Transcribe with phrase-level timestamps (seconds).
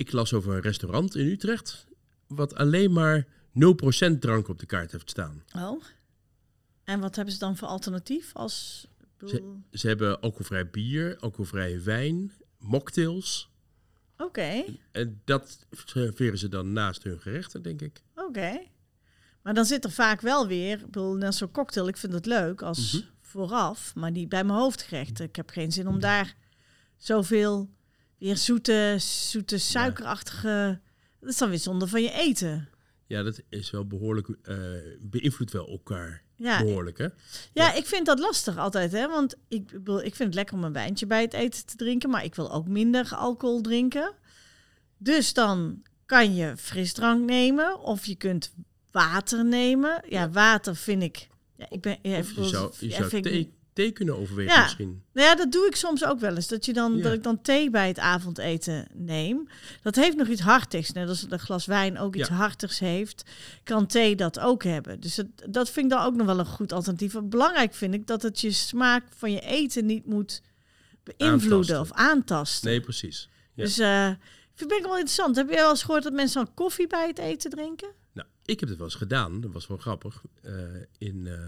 [0.00, 1.86] ik las over een restaurant in Utrecht...
[2.26, 5.42] wat alleen maar 0% drank op de kaart heeft staan.
[5.56, 5.82] Oh.
[6.84, 8.86] En wat hebben ze dan voor alternatief als...
[9.26, 13.48] Ze, ze hebben alcoholvrij bier, alcoholvrije wijn, mocktails.
[14.16, 18.02] Oké, En dat serveren ze dan naast hun gerechten, denk ik.
[18.14, 18.60] oké.
[19.42, 22.26] Maar dan zit er vaak wel weer, ik bedoel, net zo'n cocktail, ik vind het
[22.26, 23.02] leuk als Mhm.
[23.20, 25.24] vooraf, maar niet bij mijn hoofdgerechten.
[25.24, 26.36] Ik heb geen zin om daar
[26.96, 27.70] zoveel
[28.20, 30.80] weer zoete, zoete suikerachtige...
[31.20, 32.68] Dat is dan weer zonde van je eten.
[33.06, 34.56] Ja, dat is wel behoorlijk, eh
[35.00, 36.22] beïnvloedt wel elkaar.
[36.36, 37.06] Ja, Behoorlijk, hè?
[37.52, 39.08] Ja, ik vind dat lastig altijd, hè?
[39.08, 39.70] Want ik,
[40.02, 42.52] ik vind het lekker om een wijntje bij het eten te drinken, maar ik wil
[42.52, 44.14] ook minder alcohol drinken.
[44.98, 48.54] Dus dan kan je frisdrank nemen of je kunt
[48.90, 50.02] water nemen.
[50.08, 51.28] Ja, water vind ik.
[51.56, 51.98] Ja, ik ben.
[52.02, 54.62] Ja, je zou, je ja, zou thee, thee kunnen overwegen Ja.
[54.62, 55.02] misschien.
[55.12, 56.48] Nou ja, dat doe ik soms ook wel eens.
[56.48, 57.02] Dat, je dan, Ja.
[57.02, 59.48] dat ik dan thee bij het avondeten neem.
[59.82, 60.92] Dat heeft nog iets hartigs.
[60.92, 62.34] Net als een glas wijn ook iets Ja.
[62.34, 63.24] hartigs heeft,
[63.64, 65.00] kan thee dat ook hebben.
[65.00, 67.12] Dus dat, dat vind ik dan ook nog wel een goed alternatief.
[67.12, 70.42] Wat belangrijk vind ik dat het je smaak van je eten niet moet
[71.02, 71.80] beïnvloeden Aantasten.
[71.80, 72.68] of aantasten.
[72.68, 73.28] Nee, precies.
[73.54, 74.08] Dus eh
[74.52, 75.36] ik vind het wel interessant.
[75.36, 77.88] Heb je wel eens gehoord dat mensen dan koffie bij het eten drinken?
[78.12, 79.40] Nou, ik heb het wel eens gedaan.
[79.40, 80.22] Dat was wel grappig.
[80.42, 80.52] eh,
[80.98, 81.38] in eh,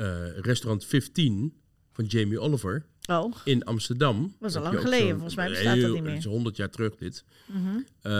[0.00, 1.54] eh, restaurant 15
[1.92, 4.34] van Jamie Oliver Oh, in Amsterdam.
[4.38, 6.10] Was al lang geleden, volgens mij bestaat dat heel- niet meer.
[6.10, 7.24] Het is 100 jaar terug dit.
[7.46, 7.76] mhm.
[8.02, 8.12] Eh,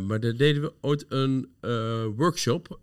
[0.00, 2.78] maar daar deden we ooit een eh, workshop,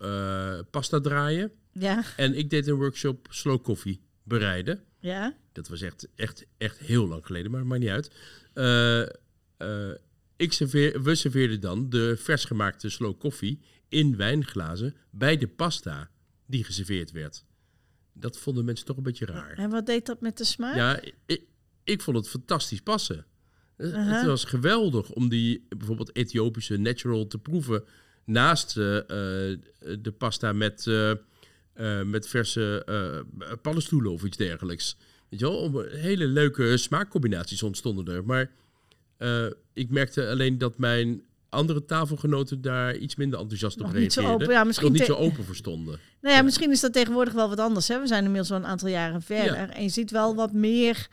[0.72, 1.52] pasta draaien.
[1.72, 4.84] ja, En ik deed een workshop slow koffie bereiden.
[5.00, 5.36] ja.
[5.52, 8.12] Dat was echt, echt, echt heel lang geleden, maar maakt niet uit.
[10.38, 16.10] Ik serveer, we serveerden dan de versgemaakte slow koffie in wijnglazen bij de pasta
[16.46, 17.46] die geserveerd werd.
[18.18, 19.58] Dat vonden mensen toch een beetje raar.
[19.58, 20.76] En wat deed dat met de smaak?
[20.76, 21.42] Ja, ik,
[21.84, 23.26] ik vond het fantastisch passen.
[23.78, 23.92] Eh.
[23.94, 27.84] Het was geweldig om die bijvoorbeeld Ethiopische natural te proeven
[28.26, 29.06] naast eh, eh,
[30.00, 30.86] de pasta met,
[32.06, 32.86] met verse
[33.62, 34.98] paddenstoelen of iets dergelijks.
[35.30, 38.26] Weet je wel, om hele leuke smaakcombinaties ontstonden er.
[38.26, 38.52] Maar
[39.74, 41.24] ik merkte alleen dat mijn
[41.56, 44.46] andere tafelgenoten daar iets minder enthousiast Nog op niet zo reageerden.
[44.48, 44.58] open.
[44.60, 46.00] Ja, misschien Nog niet zo open voor stonden.
[46.22, 46.46] Nou ja, Ja.
[46.46, 47.88] misschien is dat tegenwoordig wel wat anders.
[47.88, 48.00] Hè?
[48.00, 49.56] We zijn inmiddels al een aantal jaren verder.
[49.56, 49.70] Ja.
[49.74, 51.08] En je ziet wel wat meer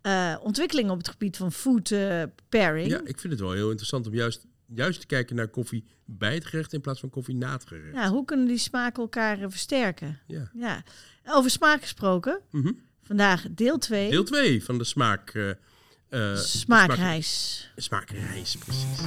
[0.00, 2.88] eh ontwikkeling op het gebied van food eh, pairing.
[2.90, 6.34] Ja, ik vind het wel heel interessant om juist, juist te kijken naar koffie bij
[6.34, 7.94] het gerecht in plaats van koffie na het gerecht.
[7.94, 10.18] Ja, hoe kunnen die smaken elkaar eh, versterken?
[10.26, 10.50] Ja.
[10.54, 10.82] Ja.
[11.24, 12.40] Over smaak gesproken.
[12.50, 12.72] Mhm.
[13.02, 14.10] Vandaag deel 2.
[14.10, 15.30] Deel 2 van de smaak.
[16.08, 17.70] eh, Smaakreis.
[17.76, 18.98] smaak- Smaakreis, precies.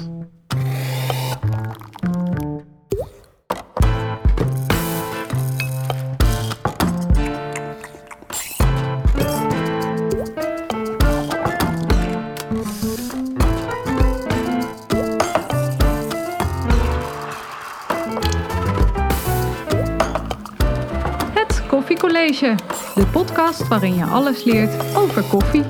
[21.67, 22.55] Koffiecollege,
[22.95, 25.63] de podcast waarin je alles leert over koffie.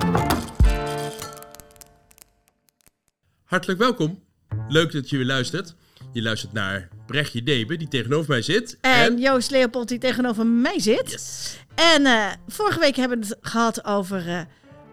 [3.44, 4.24] Hartelijk welkom.
[4.74, 5.76] Leuk dat je weer luistert.
[6.12, 8.78] Je luistert naar Brechtje Debe, die tegenover mij zit.
[8.82, 11.12] En Joost Leopold die tegenover mij zit.
[11.12, 11.58] Yes.
[11.76, 14.48] En eh, vorige week hebben we het gehad over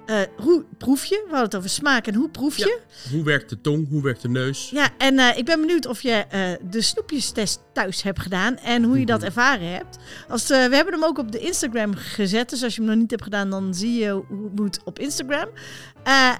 [0.07, 1.15] eh, hoe proef je.
[1.15, 2.79] We hadden het over smaak en hoe proef je.
[3.11, 3.89] Hoe werkt de tong?
[3.89, 4.71] Hoe werkt de neus?
[4.71, 6.41] Ja, en eh, ik ben benieuwd of je eh,
[6.71, 9.99] de snoepjestest thuis hebt gedaan en hoe je dat ervaren hebt.
[10.29, 13.11] Als, we hebben hem ook op de Instagram gezet, dus als je hem nog niet
[13.11, 15.49] hebt gedaan, dan zie je hoe het moet op Instagram.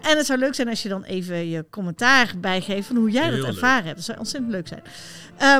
[0.03, 3.23] En het zou leuk zijn als je dan even je commentaar bijgeeft van hoe jij
[3.23, 3.51] Heel dat leuk.
[3.53, 3.97] ervaren hebt.
[3.97, 4.83] Dat zou ontzettend leuk zijn.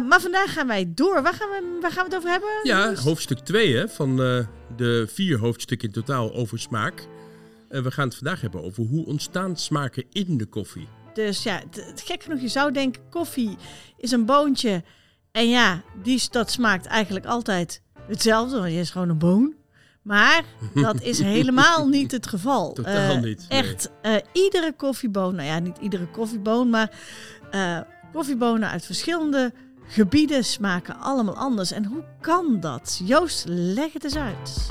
[0.09, 1.23] Maar vandaag gaan wij door.
[1.23, 2.49] Waar gaan we, waar gaan we het over hebben?
[2.63, 4.17] Ja, hoofdstuk 2 hè, van
[4.77, 7.07] de vier hoofdstukken in totaal over smaak.
[7.71, 10.89] En we gaan het vandaag hebben over hoe ontstaan smaken in de koffie.
[11.15, 11.63] Dus ja,
[11.95, 13.57] gek genoeg, je zou denken koffie
[13.97, 14.83] is een boontje.
[15.33, 19.55] En ja, die, dat smaakt eigenlijk altijd hetzelfde, want je is gewoon een boon.
[20.03, 20.45] Maar
[20.75, 22.73] dat is helemaal niet het geval.
[22.73, 23.63] Totaal Eh, niet, nee.
[23.63, 26.99] Echt, eh, iedere koffieboon, nou ja, niet iedere koffieboon, maar
[27.51, 27.81] eh,
[28.13, 29.53] koffiebonen uit verschillende
[29.87, 31.73] gebieden smaken allemaal anders.
[31.73, 33.01] En hoe kan dat?
[33.05, 34.69] Joost, leg het eens uit.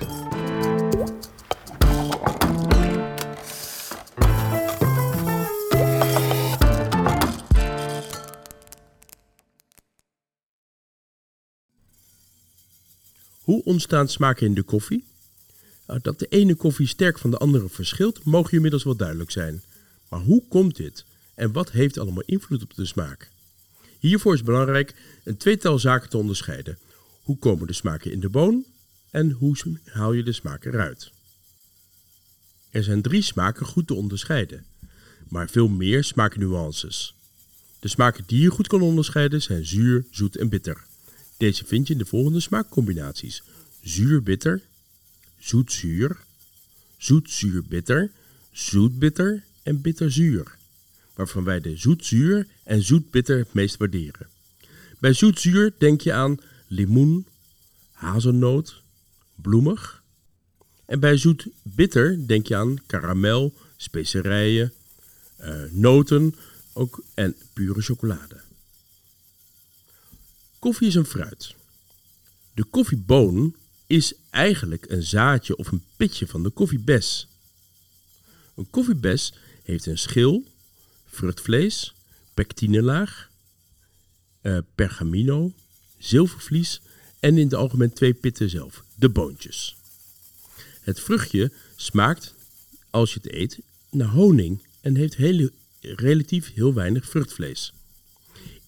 [13.50, 15.04] Hoe ontstaan smaken in de koffie?
[15.88, 19.62] Nou, dat de ene koffie sterk van de andere verschilt, mogen inmiddels wel duidelijk zijn.
[20.10, 21.06] Maar hoe komt dit?
[21.36, 23.30] En wat heeft allemaal invloed op de smaak?
[24.00, 26.78] Hiervoor is belangrijk een tweetal zaken te onderscheiden.
[27.24, 28.66] Hoe komen de smaken in de boon?
[29.12, 29.56] En hoe
[29.86, 31.12] haal je de smaak eruit?
[32.69, 34.66] Er zijn drie smaken goed te onderscheiden,
[35.28, 37.16] maar veel meer smaaknuances.
[37.80, 40.88] De smaken die je goed kan onderscheiden zijn zuur, zoet en bitter.
[41.39, 43.44] Deze vind je in de volgende smaakcombinaties:
[43.81, 44.62] zuur-bitter,
[45.38, 46.18] zoet-zuur,
[46.97, 48.12] zoet-zuur-bitter,
[48.51, 50.56] zoet-bitter en bitter-zuur,
[51.13, 54.27] waarvan wij de zoet-zuur en zoet-bitter het meest waarderen.
[54.97, 56.38] Bij zoet-zuur denk je aan
[56.68, 57.25] limoen,
[57.91, 58.81] hazelnoot,
[59.36, 60.03] bloemig.
[60.86, 64.74] En bij zoet-bitter denk je aan karamel, specerijen,
[65.36, 66.36] eh, noten
[66.74, 68.47] ook, en pure chocolade.
[70.59, 71.56] Koffie is een fruit.
[72.53, 73.56] De koffieboon
[73.88, 77.27] is eigenlijk een zaadje of een pitje van de koffiebes.
[78.56, 79.33] Een koffiebes
[79.63, 80.44] heeft een schil,
[81.07, 81.94] vruchtvlees,
[82.33, 83.29] pectinelaag,
[84.41, 85.53] eh, pergamino,
[85.97, 86.81] zilvervlies
[87.19, 89.75] en in het algemeen twee pitten zelf, de boontjes.
[90.81, 92.33] Het vruchtje smaakt,
[92.89, 93.59] als je het eet,
[93.91, 95.51] naar honing en heeft hele,
[95.81, 97.73] relatief heel weinig vruchtvlees.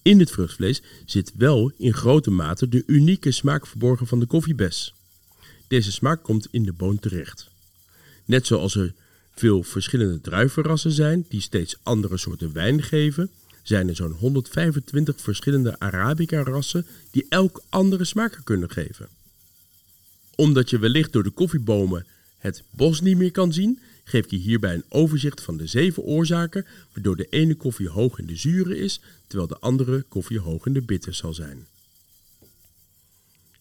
[0.02, 4.94] In het vruchtvlees zit wel in grote mate de unieke smaak verborgen van de koffiebes.
[5.68, 7.50] Deze smaak komt in de boon terecht.
[8.24, 8.94] Net zoals er
[9.34, 13.30] veel verschillende druivenrassen zijn die steeds andere soorten wijn geven,
[13.62, 19.08] zijn er zo'n 125 verschillende Arabica-rassen die elk andere smaken kunnen geven.
[20.34, 22.06] Omdat je wellicht door de koffiebomen
[22.38, 26.02] het bos niet meer kan zien, geef ik je hierbij een overzicht van de zeven
[26.02, 30.66] oorzaken waardoor de ene koffie hoog in de zure is, terwijl de andere koffie hoog
[30.66, 31.66] in de bitter zal zijn.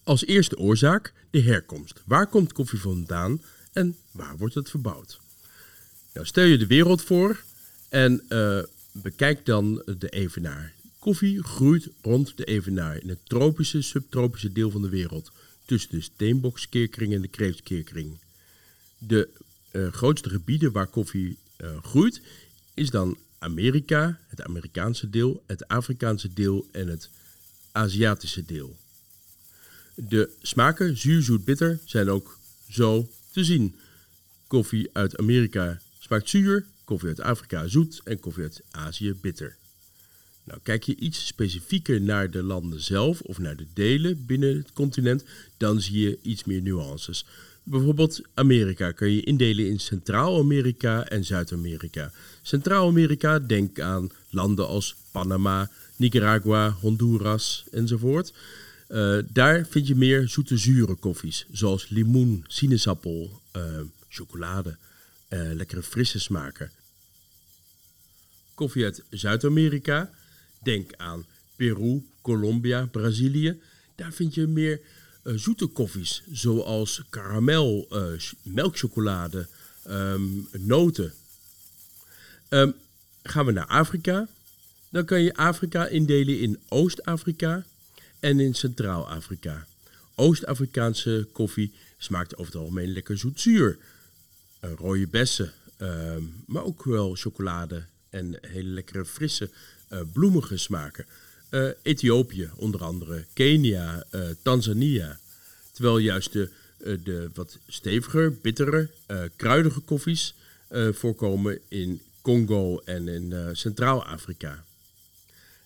[0.04, 2.02] Als eerste oorzaak de herkomst.
[2.06, 3.42] Waar komt koffie vandaan
[3.74, 5.20] en waar wordt het verbouwd?
[6.14, 7.44] Nou, stel je de wereld voor
[7.90, 8.60] en uh,
[8.92, 10.74] bekijk dan de evenaar.
[11.00, 15.32] Koffie groeit rond de evenaar in het tropische, subtropische deel van de wereld,
[15.66, 18.18] tussen de steenbokskeerkring en de kreeftkeerkring.
[18.98, 19.30] De
[19.72, 22.22] grootste gebieden waar koffie uh, groeit
[22.74, 27.10] is dan Amerika, het Amerikaanse deel, het Afrikaanse deel en het
[27.72, 28.78] Aziatische deel.
[29.96, 32.38] De smaken zuur, zoet, bitter zijn ook
[32.70, 33.76] zo te zien.
[34.48, 39.56] Koffie uit Amerika smaakt zuur, koffie uit Afrika zoet en koffie uit Azië bitter.
[40.44, 44.74] Nou, kijk je iets specifieker naar de landen zelf of naar de delen binnen het
[44.74, 45.24] continent,
[45.58, 47.26] dan zie je iets meer nuances.
[47.72, 52.12] Bijvoorbeeld Amerika kan je indelen in Centraal-Amerika en Zuid-Amerika.
[52.42, 58.34] Centraal-Amerika, denk aan landen als Panama, Nicaragua, Honduras enzovoort.
[58.90, 63.64] Uh, daar vind je meer zoete zure koffies, zoals limoen, sinaasappel, uh,
[64.10, 64.78] chocolade,
[65.30, 66.72] uh, lekkere frisse smaken.
[68.54, 70.10] Koffie uit Zuid-Amerika,
[70.64, 71.26] denk aan
[71.56, 73.60] Peru, Colombia, Brazilië.
[73.96, 74.80] Daar vind je meer
[75.24, 79.48] zoete koffies, zoals karamel, uh, melkchocolade,
[79.88, 81.14] um, noten.
[82.50, 82.74] Um,
[83.24, 84.28] gaan we naar Afrika,
[84.90, 87.66] dan kan je Afrika indelen in Oost-Afrika
[88.20, 89.68] en in Centraal-Afrika.
[90.16, 93.78] Oost-Afrikaanse koffie smaakt over het algemeen lekker zoetzuur.
[94.62, 99.50] Uh, rode bessen, um, maar ook wel chocolade en hele lekkere frisse
[100.14, 101.06] bloemige smaken.
[101.52, 105.20] Uh, Ethiopië onder andere, Kenia, uh, Tanzania.
[105.72, 106.50] Terwijl juist de,
[106.80, 108.90] uh, de wat steviger, bittere,
[109.36, 110.34] kruidige koffies
[110.92, 114.64] voorkomen in Congo en in Centraal-Afrika.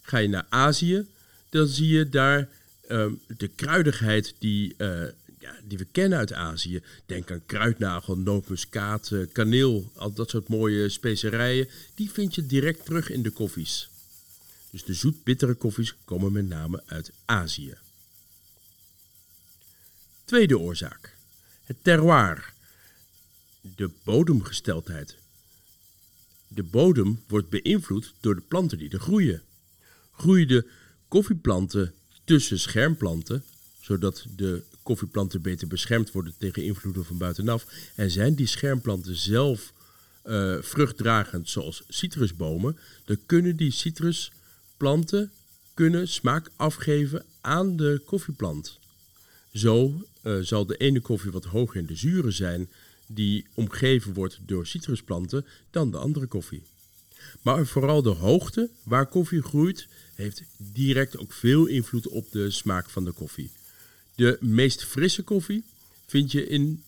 [0.01, 1.05] Ga je naar Azië,
[1.49, 2.49] dan zie je daar
[2.89, 4.75] um, de kruidigheid die,
[5.39, 6.81] ja, die we kennen uit Azië.
[7.05, 11.67] Denk aan kruidnagel, nootmuskaat, kaneel, al dat soort mooie specerijen.
[11.95, 13.89] Die vind je direct terug in de koffies.
[14.75, 17.77] Dus de zoet-bittere koffies komen met name uit Azië.
[20.25, 21.15] Tweede oorzaak.
[21.63, 22.53] Het terroir.
[23.61, 25.15] De bodemgesteldheid.
[26.47, 29.41] De bodem wordt beïnvloed door de planten die er groeien.
[30.11, 30.69] Groeien de
[31.07, 33.43] koffieplanten tussen schermplanten,
[33.81, 37.65] zodat de koffieplanten beter beschermd worden tegen invloeden van buitenaf,
[37.95, 39.73] en zijn die schermplanten zelf
[40.25, 44.31] uh, vruchtdragend zoals citrusbomen, dan kunnen die citrus
[44.77, 45.31] planten
[45.73, 48.79] kunnen smaak afgeven aan de koffieplant.
[49.53, 52.69] Zo uh, zal de ene koffie wat hoger in de zuren zijn,
[53.07, 56.63] die omgeven wordt door citrusplanten, dan de andere koffie.
[57.41, 62.89] Maar vooral de hoogte waar koffie groeit, heeft direct ook veel invloed op de smaak
[62.89, 63.51] van de koffie.
[64.15, 65.63] De meest frisse koffie
[66.07, 66.83] vind je in,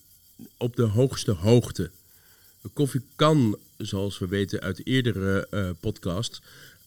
[0.58, 1.90] op de hoogste hoogte.
[2.74, 6.42] Koffie kan, zoals we weten uit eerdere uh, podcast,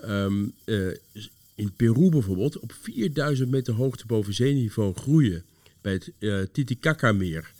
[0.09, 0.95] um, uh,
[1.54, 5.45] in Peru bijvoorbeeld op 4000 meter hoogte boven zeeniveau groeien.
[5.80, 7.52] Bij het uh, Titicaca-meer.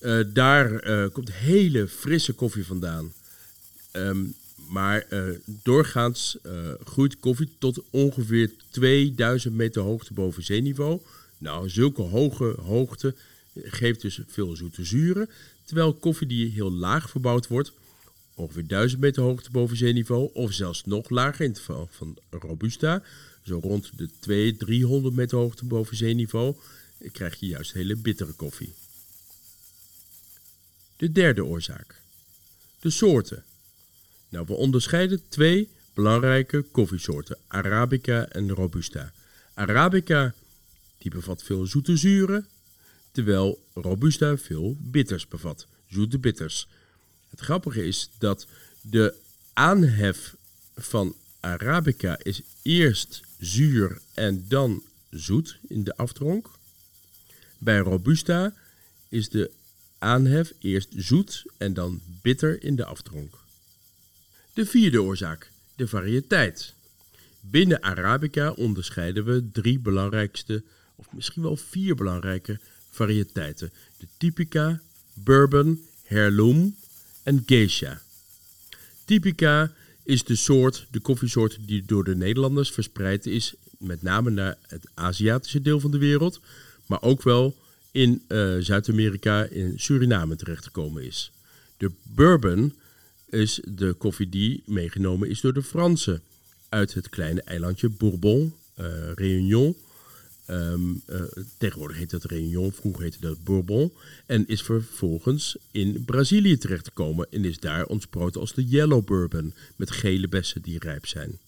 [0.00, 3.12] Uh, daar komt hele frisse koffie vandaan.
[3.92, 4.34] Um,
[4.68, 6.52] maar eh, doorgaans eh,
[6.84, 11.00] groeit koffie tot ongeveer 2000 meter hoogte boven zeeniveau.
[11.38, 13.14] Nou, zulke hoge hoogte
[13.62, 15.28] geeft dus veel zoete zuren.
[15.64, 17.72] Terwijl koffie die heel laag verbouwd wordt,
[18.34, 23.02] ongeveer 1000 meter hoogte boven zeeniveau, of zelfs nog lager in het geval van Robusta,
[23.42, 26.56] zo rond de 200, 300 meter hoogte boven zeeniveau,
[27.12, 28.74] krijg je juist hele bittere koffie.
[30.96, 32.00] De derde oorzaak.
[32.80, 33.44] De soorten.
[34.28, 39.12] Nou, we onderscheiden twee belangrijke koffiesoorten, Arabica en Robusta.
[39.54, 40.34] Arabica
[40.98, 42.46] die bevat veel zoete zuren,
[43.12, 46.68] terwijl Robusta veel bitters bevat, zoete bitters.
[47.34, 48.46] Het grappige is dat
[48.80, 49.14] de
[49.52, 50.34] aanhef
[50.76, 56.50] van Arabica is eerst zuur en dan zoet in de aftronk.
[57.58, 58.54] Bij Robusta
[59.08, 59.50] is de
[59.98, 63.38] aanhef eerst zoet en dan bitter in de aftronk.
[64.52, 66.74] De vierde oorzaak, de variëteit.
[67.40, 70.62] Binnen Arabica onderscheiden we drie belangrijkste,
[70.94, 72.60] of misschien wel vier belangrijke
[72.90, 73.72] variëteiten.
[73.96, 74.80] De Typica,
[75.12, 76.76] Bourbon, Heirloom
[77.24, 78.00] en Geisha.
[79.04, 84.56] Typica is de soort, de koffiesoort die door de Nederlanders verspreid is, met name naar
[84.66, 86.40] het Aziatische deel van de wereld,
[86.86, 87.56] maar ook wel
[87.90, 91.30] in uh, Zuid-Amerika, in Suriname terechtgekomen is.
[91.76, 92.74] De bourbon
[93.30, 96.22] is de koffie die meegenomen is door de Fransen
[96.68, 99.76] uit het kleine eilandje Bourbon, uh, Réunion.
[100.50, 101.22] Um, uh,
[101.58, 103.92] tegenwoordig heet dat Réunion, vroeger heette dat Bourbon.
[104.26, 109.90] En is vervolgens in Brazilië terechtgekomen en is daar ontsproten als de Yellow Bourbon met
[109.90, 111.38] gele bessen die rijp zijn.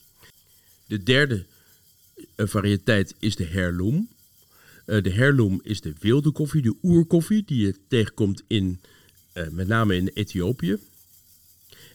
[0.87, 1.45] De derde
[2.37, 4.09] variëteit is de Heirloom.
[4.87, 8.81] Uh, de Heirloom is de wilde koffie, de oerkoffie, die je tegenkomt in,
[9.50, 10.79] met name in Ethiopië.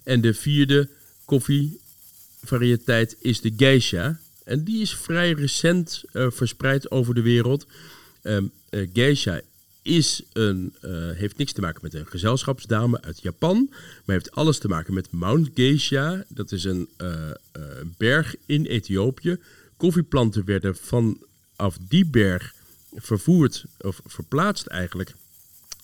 [0.04, 0.90] En de vierde
[1.26, 4.20] koffievariëteit is de geisha.
[4.44, 7.68] En die is vrij recent uh, verspreid over de wereld.
[8.24, 9.42] Um, geisha
[9.82, 10.74] is een,
[11.16, 15.12] heeft niks te maken met een gezelschapsdame uit Japan, maar heeft alles te maken met
[15.12, 16.24] Mount Geisha.
[16.28, 16.90] Dat is een
[17.98, 19.38] berg in Ethiopië.
[19.78, 22.54] Koffieplanten werden vanaf die berg
[22.96, 25.14] vervoerd, of verplaatst eigenlijk,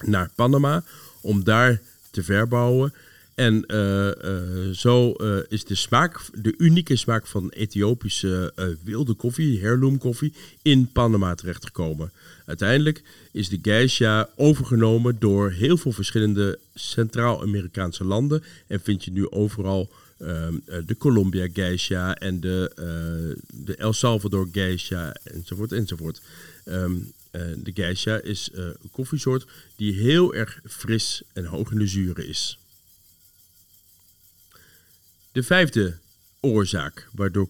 [0.06, 0.84] naar Panama
[1.22, 2.94] om daar te verbouwen.
[3.38, 8.54] En uh, uh, zo uh, is de smaak, de unieke smaak van Ethiopische
[8.84, 12.12] wilde koffie, heirloom koffie, in Panama terechtgekomen.
[12.46, 13.02] Uiteindelijk
[13.32, 19.90] is de geisha overgenomen door heel veel verschillende Centraal-Amerikaanse landen en vind je nu overal
[20.18, 20.54] ehm,
[20.86, 22.72] de Colombia geisha en de,
[23.54, 26.22] de El Salvador geisha enzovoort enzovoort.
[26.66, 27.12] Um,
[27.64, 32.58] de geisha is een koffiesoort die heel erg fris en hoog in de zuren is.
[35.38, 35.98] De vijfde
[36.40, 37.50] oorzaak waardoor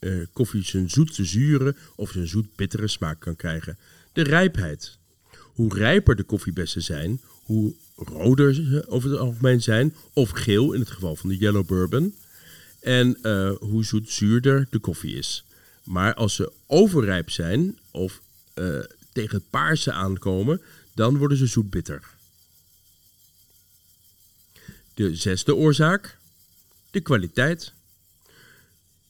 [0.00, 3.78] uh, koffie zijn zoete zure of zijn zoet-bittere smaak kan krijgen.
[4.12, 4.98] De rijpheid.
[5.30, 10.80] Hoe rijper de koffiebessen zijn, hoe roder ze over het algemeen zijn, of geel in
[10.80, 12.14] het geval van de yellow bourbon.
[12.80, 15.44] En uh, hoe zoet-zuurder de koffie is.
[15.84, 18.20] Maar als ze overrijp zijn of
[18.54, 18.78] uh,
[19.12, 20.60] tegen het paarse aankomen,
[20.94, 22.02] dan worden ze zoetbitter.
[24.94, 26.18] De zesde oorzaak,
[26.94, 27.72] de kwaliteit.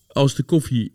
[0.07, 0.93] Als de koffie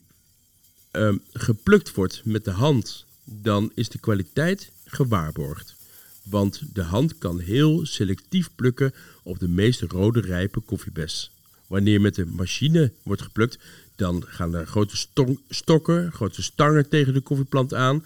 [0.91, 5.75] uh, geplukt wordt met de hand, dan is de kwaliteit gewaarborgd.
[6.23, 8.93] Want de hand kan heel selectief plukken
[9.23, 11.31] op de meest rode rijpe koffiebes.
[11.67, 13.59] Wanneer met de machine wordt geplukt,
[13.95, 15.07] dan gaan er grote
[15.49, 18.05] stokken, grote stangen tegen de koffieplant aan.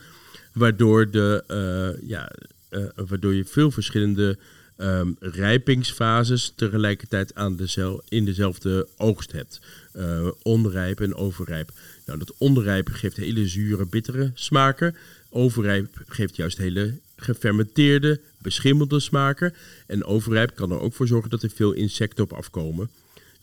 [0.54, 2.32] Waardoor, de, uh, ja,
[2.70, 4.38] uh, waardoor je veel verschillende
[4.78, 9.60] um, rijpingsfases tegelijkertijd aan dezel in dezelfde oogst hebt.
[9.96, 11.72] Uh, onrijp en overrijp.
[12.06, 14.96] Nou, dat onrijp geeft hele zure, bittere smaken.
[15.30, 19.54] Overrijp geeft juist hele gefermenteerde, beschimmelde smaken.
[19.88, 22.90] En overrijp kan er ook voor zorgen dat er veel insecten op afkomen.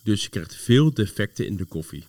[0.03, 2.05] Dus je krijgt veel defecten in de koffie.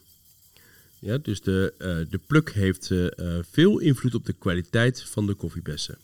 [1.00, 3.08] Ja, dus de, uh, de pluk heeft uh,
[3.52, 5.98] veel invloed op de kwaliteit van de koffiebessen.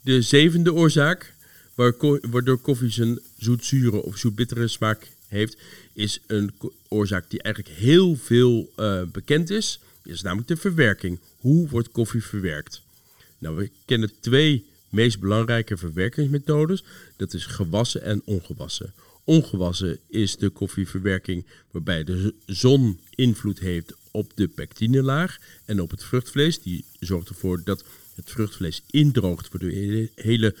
[0.00, 1.34] De zevende oorzaak
[1.76, 5.56] waardoor koffie zijn zoetzure of zoetbittere smaak heeft,
[5.92, 6.52] is een
[6.88, 9.80] oorzaak die eigenlijk heel veel uh, bekend is.
[10.04, 11.18] is namelijk de verwerking.
[11.36, 12.82] Hoe wordt koffie verwerkt?
[13.38, 16.84] Nou, we kennen twee meest belangrijke verwerkingsmethodes.
[17.16, 18.92] Dat is gewassen en ongewassen.
[19.24, 26.04] Ongewassen is de koffieverwerking waarbij de zon invloed heeft op de pectinelaag en op het
[26.04, 26.62] vruchtvlees.
[26.62, 30.54] Die zorgt ervoor dat het vruchtvlees indroogt, waardoor je hele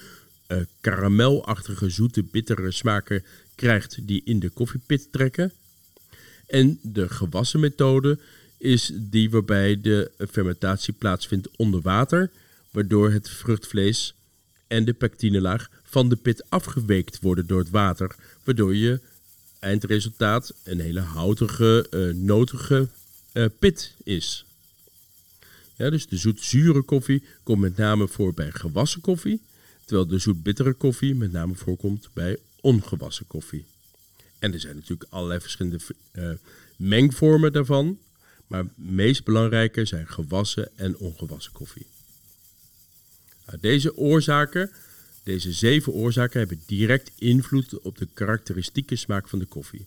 [0.46, 3.24] eh, karamelachtige, zoete, bittere smaken
[3.54, 5.52] krijgt die in de koffiepit trekken.
[6.46, 8.18] En de gewassen methode
[8.58, 12.30] is die waarbij de fermentatie plaatsvindt onder water,
[12.70, 14.14] waardoor het vruchtvlees
[14.66, 19.00] en de pectinelaag van de pit afgeweekt worden door het water, waardoor je
[19.58, 22.88] eindresultaat een hele houtige, uh, notige
[23.32, 24.44] uh, pit is.
[25.76, 29.40] Ja, dus de zoet-zure koffie komt met name voor bij gewassen koffie,
[29.86, 33.64] terwijl de zoet-bittere koffie met name voorkomt bij ongewassen koffie.
[34.38, 35.78] En er zijn natuurlijk allerlei verschillende
[36.12, 36.30] uh,
[36.76, 37.98] mengvormen daarvan,
[38.46, 41.86] maar het meest belangrijke zijn gewassen en ongewassen koffie.
[43.60, 44.70] Deze oorzaken,
[45.22, 49.86] deze zeven oorzaken, hebben direct invloed op de karakteristieke smaak van de koffie.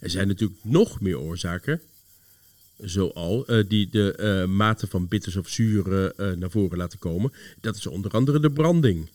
[0.00, 1.80] Er zijn natuurlijk nog meer oorzaken,
[2.78, 7.32] zoal, uh, die de uh, mate van bitters of zuren naar voren laten komen.
[7.60, 9.08] Dat is onder andere de branding,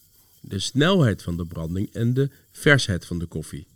[0.47, 3.67] de snelheid van de branding en de versheid van de koffie.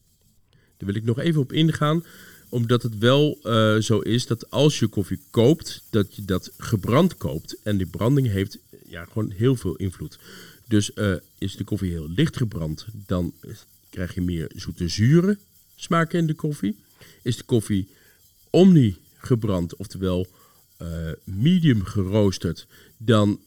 [0.52, 2.06] Daar wil ik nog even op ingaan,
[2.50, 3.38] omdat het wel
[3.82, 7.58] zo is dat als je koffie koopt, dat je dat gebrand koopt.
[7.64, 10.20] En die branding heeft ja, gewoon heel veel invloed.
[10.68, 10.92] Dus
[11.38, 13.34] is de koffie heel licht gebrand, dan
[13.90, 15.38] krijg je meer zoete zure
[15.76, 16.76] smaken in de koffie.
[17.22, 17.88] Is de koffie
[18.50, 20.28] omni gebrand, oftewel
[20.82, 20.88] uh,
[21.24, 23.40] medium geroosterd, dan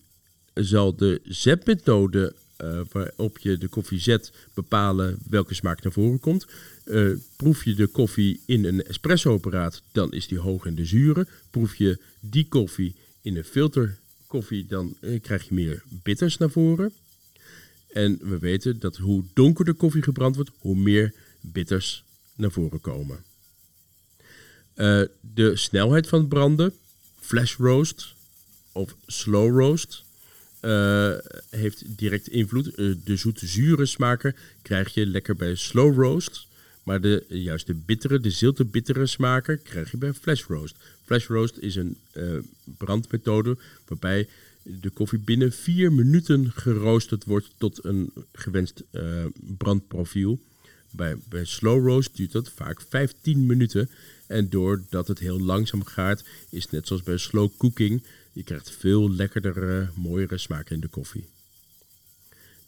[0.55, 6.47] zal de zetmethode uh, waarop je de koffie zet bepalen welke smaak naar voren komt.
[6.85, 11.29] Uh, proef je de koffie in een espresso-apparaat, dan is die hoog in de zuren.
[11.51, 16.93] Proef je die koffie in een filterkoffie, dan krijg je meer bitters naar voren.
[17.93, 22.81] En we weten dat hoe donker de koffie gebrand wordt, hoe meer bitters naar voren
[22.81, 23.25] komen.
[25.21, 26.73] De snelheid van het branden,
[27.21, 28.15] flash roast
[28.73, 30.04] of slow roast,
[30.65, 31.15] uh,
[31.51, 32.79] heeft direct invloed.
[32.79, 36.47] Uh, de zoete zure smaken krijg je lekker bij slow roast.
[36.83, 40.77] Maar de, juist de bittere, de zilte bittere smaken krijg je bij flash roast.
[41.05, 41.97] Flash roast is een
[42.79, 43.57] brandmethode
[43.87, 44.29] waarbij
[44.63, 48.83] de koffie binnen vier minuten geroosterd wordt tot een gewenst
[49.59, 50.41] brandprofiel.
[50.91, 53.91] Bij, bij slow roast duurt dat vaak 15 minuten.
[54.27, 58.03] En doordat het heel langzaam gaat, is net zoals bij slow cooking.
[58.35, 61.27] Je krijgt veel lekkerdere, mooiere smaak in de koffie.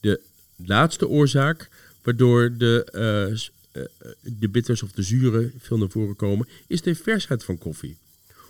[0.01, 0.21] De
[0.57, 1.69] laatste oorzaak
[2.03, 3.83] waardoor de, uh,
[4.23, 7.97] de bitters of de zuren veel naar voren komen, is de versheid van koffie.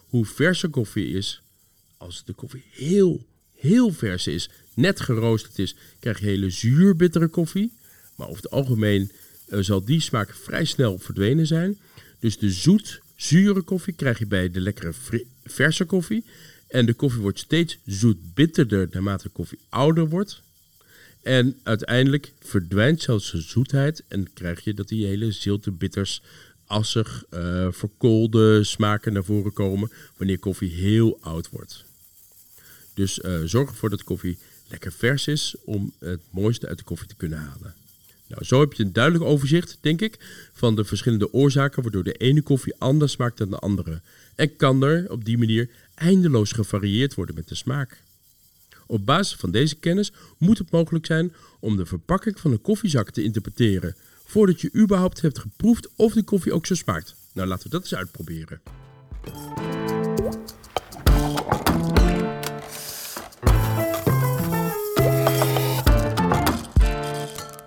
[0.08, 1.42] Hoe verse koffie is,
[1.96, 7.72] als de koffie heel, heel vers is, net geroosterd is, krijg je hele zuurbittere koffie.
[8.16, 9.10] Maar over het algemeen
[9.48, 11.78] zal die smaak vrij snel verdwenen zijn.
[12.18, 14.92] Dus de zoet, zure koffie krijg je bij de lekkere
[15.44, 16.24] verse koffie.
[16.76, 20.40] En de koffie wordt steeds zoet-bitterder naarmate de koffie ouder wordt.
[21.22, 26.22] En uiteindelijk verdwijnt zelfs de zoetheid en krijg je dat die hele zilte bitters,
[26.66, 31.84] assig, uh, verkoolde smaken naar voren komen wanneer koffie heel oud wordt.
[32.94, 37.08] Dus uh, zorg ervoor dat koffie lekker vers is om het mooiste uit de koffie
[37.08, 37.74] te kunnen halen.
[38.26, 40.16] Nou, zo heb je een duidelijk overzicht, denk ik,
[40.52, 44.00] van de verschillende oorzaken waardoor de ene koffie anders smaakt dan de andere.
[44.34, 48.02] En kan er op die manier eindeloos gevarieerd worden met de smaak.
[48.86, 53.10] Op basis van deze kennis moet het mogelijk zijn om de verpakking van een koffiezak
[53.10, 57.14] te interpreteren, voordat je überhaupt hebt geproefd of de koffie ook zo smaakt.
[57.32, 58.60] Nou, laten we dat eens uitproberen.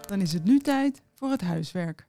[0.06, 2.08] Dan is het nu tijd voor het huiswerk.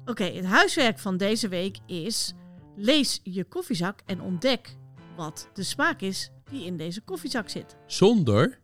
[0.00, 2.34] Oké, okay, het huiswerk van deze week is:
[2.80, 4.76] lees je koffiezak en ontdek
[5.16, 7.76] wat de smaak is die in deze koffiezak zit.
[7.86, 8.58] Zonder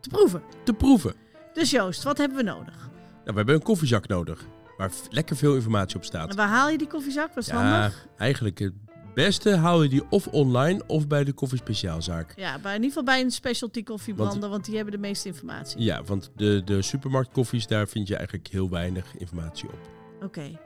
[0.00, 0.42] te proeven.
[0.64, 1.14] Te proeven.
[1.52, 2.76] Dus Joost, wat hebben we nodig?
[2.76, 6.30] Nou, we hebben een koffiezak nodig waar lekker veel informatie op staat.
[6.30, 7.28] En waar haal je die koffiezak?
[7.34, 8.06] Wat is ja, handig?
[8.16, 8.72] Eigenlijk het
[9.14, 12.32] beste haal je die of online of bij de koffiespeciaalzaak.
[12.36, 15.28] Ja, bij, in ieder geval bij een specialty koffiebrander, want, want die hebben de meeste
[15.28, 15.80] informatie.
[15.80, 19.78] Ja, want de, de supermarktkoffies, daar vind je eigenlijk heel weinig informatie op.
[20.14, 20.24] Oké.
[20.24, 20.58] Okay.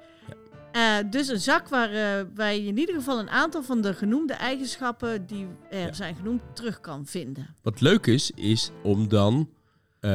[0.77, 4.33] Uh, dus een zak waar uh, wij in ieder geval een aantal van de genoemde
[4.33, 5.93] eigenschappen die er ja.
[5.93, 7.55] zijn genoemd terug kan vinden.
[7.62, 9.51] Wat leuk is, is om dan
[10.01, 10.11] uh,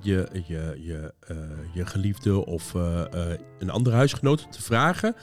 [0.00, 1.14] je, je, je,
[1.74, 2.74] je geliefde of
[3.58, 5.14] een andere huisgenoot te vragen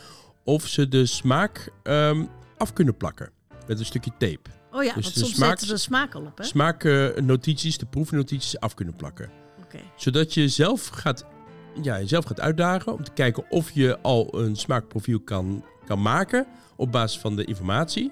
[0.44, 3.32] of ze de smaak um, af kunnen plakken
[3.68, 4.50] met een stukje tape.
[4.72, 6.44] Oh ja, dus want soms smaak, zetten de smaak al op, hè?
[6.44, 9.30] Smaaknotities, de proefnotities af kunnen plakken.
[9.66, 9.92] Okay.
[9.96, 11.26] Zodat je zelf gaat,
[11.82, 16.48] ja, jezelf gaat uitdagen om te kijken of je al een smaakprofiel kan, kan maken
[16.76, 18.12] op basis van de informatie.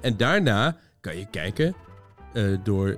[0.00, 1.74] En daarna kan je kijken,
[2.32, 2.96] eh, door eh,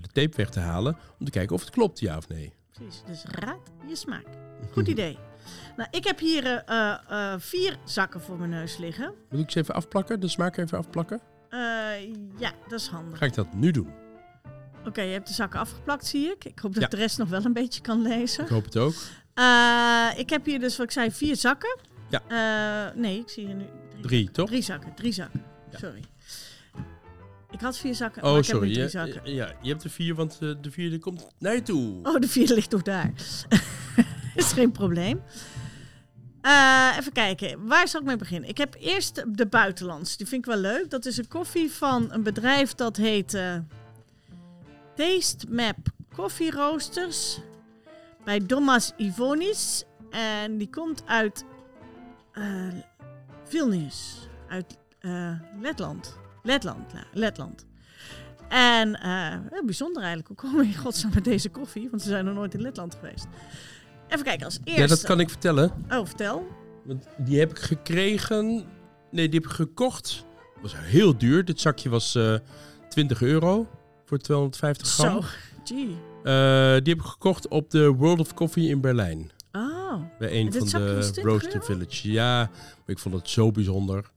[0.00, 2.52] de tape weg te halen om te kijken of het klopt, ja of nee.
[2.72, 4.26] Precies, dus raad je smaak.
[4.72, 5.18] Goed idee.
[5.76, 9.12] Nou, ik heb hier eh, vier zakken voor mijn neus liggen.
[9.30, 11.20] Moet ik ze even afplakken, de smaak even afplakken?
[12.36, 13.18] Ja, dat is handig.
[13.18, 13.88] Ga ik dat nu doen?
[14.86, 16.44] Oké, je hebt de zakken afgeplakt, zie ik.
[16.44, 16.88] Ik hoop dat Ja.
[16.88, 18.44] de rest nog wel een beetje kan lezen.
[18.44, 18.94] Ik hoop het ook.
[19.34, 21.78] Eh, ik heb hier dus, wat ik zei, vier zakken.
[22.10, 22.22] Ja.
[22.88, 23.64] Eh, nee, ik zie hier nu
[24.02, 24.48] Drie, toch?
[24.48, 25.42] Drie zakken, drie zakken.
[25.70, 25.78] Ja.
[25.78, 26.00] Sorry.
[27.50, 28.68] Ik had vier zakken, maar Oh, ik heb sorry.
[28.68, 29.32] nu drie zakken.
[29.34, 32.00] ja, je hebt de vier, want eh, de vierde komt naar je toe.
[32.02, 33.12] Oh, de vierde ligt nog daar.
[34.34, 35.22] is geen probleem.
[36.40, 38.48] Eh, even kijken, waar zal ik mee beginnen?
[38.48, 40.16] Ik heb eerst de buitenlands.
[40.16, 40.90] Die vind ik wel leuk.
[40.90, 43.56] Dat is een koffie van een bedrijf dat heet eh,
[44.96, 45.76] Taste Map
[46.14, 47.38] Coffee Roasters.
[48.24, 49.84] Bij Domas Ivonis.
[50.10, 51.44] En die komt uit
[52.32, 52.68] eh
[53.44, 54.28] Vilnius.
[54.48, 56.18] Uit eh, Letland.
[56.42, 57.66] Letland, ja, Letland.
[58.48, 60.28] En eh, heel bijzonder eigenlijk.
[60.28, 61.90] Hoe komen we in godsnaam met deze koffie?
[61.90, 63.26] Want ze zijn nog nooit in Letland geweest.
[64.08, 64.80] Even kijken, als eerste...
[64.80, 65.72] Ja, dat kan ik vertellen.
[65.90, 66.46] Oh, vertel.
[66.84, 68.46] Want die heb ik gekregen.
[69.10, 70.24] Nee, die heb ik gekocht.
[70.62, 71.44] was heel duur.
[71.44, 72.34] Dit zakje was eh
[72.88, 73.68] 20 euro
[74.04, 75.22] voor 250 gram.
[75.22, 75.28] Zo,
[75.64, 75.96] gee.
[76.22, 79.30] Eh, die heb ik gekocht op de World of Coffee in Berlijn.
[79.52, 81.64] Oh, Bij een van de 20 Roaster?
[81.64, 82.10] Village.
[82.10, 82.50] Ja,
[82.86, 84.10] ik vond het zo bijzonder.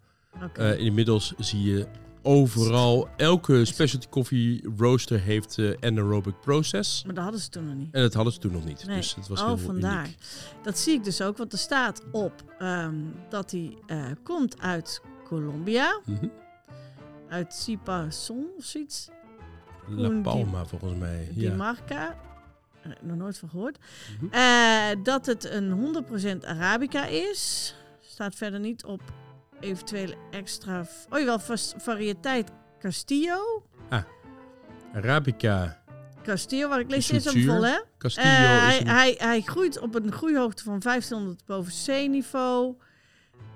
[0.53, 1.87] Eh, inmiddels zie je
[2.21, 7.03] overal, elke specialty coffee roaster heeft eh anaerobic process.
[7.03, 7.93] maar dat hadden ze toen nog niet.
[7.93, 8.85] En dat hadden ze toen nog niet.
[8.85, 8.97] Nee.
[8.97, 10.03] Dus het was oh, heel vandaar.
[10.05, 10.17] uniek.
[10.63, 12.95] Dat zie ik dus ook, want er staat op ehm,
[13.29, 13.77] dat hij
[14.23, 16.01] komt uit Colombia.
[16.05, 16.27] Mhm.
[17.29, 19.09] Uit Cipason of zoiets.
[19.87, 21.27] La die- Palma volgens mij.
[21.33, 21.55] Die Ja.
[21.55, 22.15] marca.
[22.81, 23.77] Eh, nog nooit van gehoord.
[24.21, 24.33] Mhm.
[24.33, 27.75] Eh, dat het een 100% Arabica is.
[28.01, 29.01] Staat verder niet op
[29.59, 30.85] eventuele extra...
[31.09, 33.63] Oh jawel, vas- variëteit Castillo.
[34.93, 35.81] Arabica
[36.23, 37.45] Castillo, waar ik lees Is zuur?
[37.53, 37.77] vol, hè?
[37.97, 38.87] Castillo Eh, is hij, een...
[38.87, 42.75] hij, hij groeit op een groeihoogte van 1500 boven zeeniveau.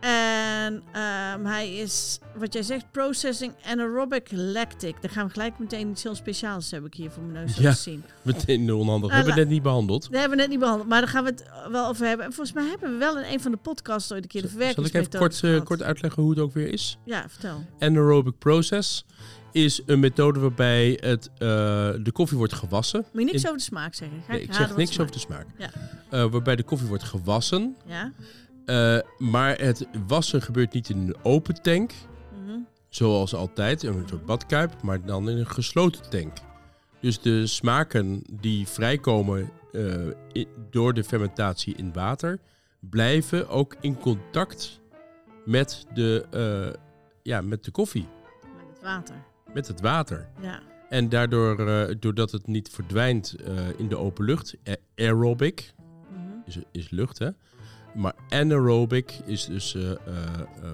[0.02, 4.96] En ehm, hij is, wat jij zegt, processing anaerobic lactic.
[5.02, 7.64] Dan gaan we gelijk meteen iets heel speciaals heb ik hier voor mijn neus Ja.
[7.64, 8.04] laten zien.
[8.22, 9.10] Meteen onhandig.
[9.12, 10.02] Hebben we la- net niet behandeld.
[10.02, 12.26] Dat hebben we net niet behandeld, maar daar gaan we het wel over hebben.
[12.26, 14.48] En volgens mij hebben we wel in een van de podcasts ooit een keer de
[14.48, 16.98] Zal ik even kort, eh, kort uitleggen hoe het ook weer is?
[17.06, 17.66] Ja, vertel.
[17.80, 19.06] Anaerobic process
[19.52, 21.38] is een methode waarbij het, eh,
[22.04, 23.00] de koffie wordt gewassen.
[23.00, 24.18] Moet je niks In- over de smaak zeggen?
[24.26, 25.46] Ga Nee, ik zeg niks smaak- over de smaak.
[25.58, 25.70] Ja.
[26.10, 27.76] Eh, waarbij de koffie wordt gewassen.
[27.86, 28.12] Ja?
[28.66, 31.92] Eh, maar het wassen gebeurt niet in een open tank,
[32.44, 32.58] Mhm.
[32.90, 36.38] zoals altijd, een soort badkuip, maar dan in een gesloten tank.
[37.00, 42.40] Dus de smaken die vrijkomen eh, door de fermentatie in water,
[42.80, 44.80] blijven ook in contact
[45.46, 46.80] met de, eh,
[47.24, 48.08] ja, met de koffie,
[48.58, 49.16] Met het water.
[49.54, 50.30] met het water.
[50.42, 50.60] Ja.
[50.90, 51.56] En daardoor,
[52.00, 53.36] doordat het niet verdwijnt
[53.78, 54.56] in de open lucht,
[54.96, 55.74] aerobic,
[56.12, 56.20] Mhm.
[56.46, 57.30] is, is lucht, hè.
[57.96, 59.98] Maar anaerobic is dus, eh, eh,
[60.64, 60.72] eh,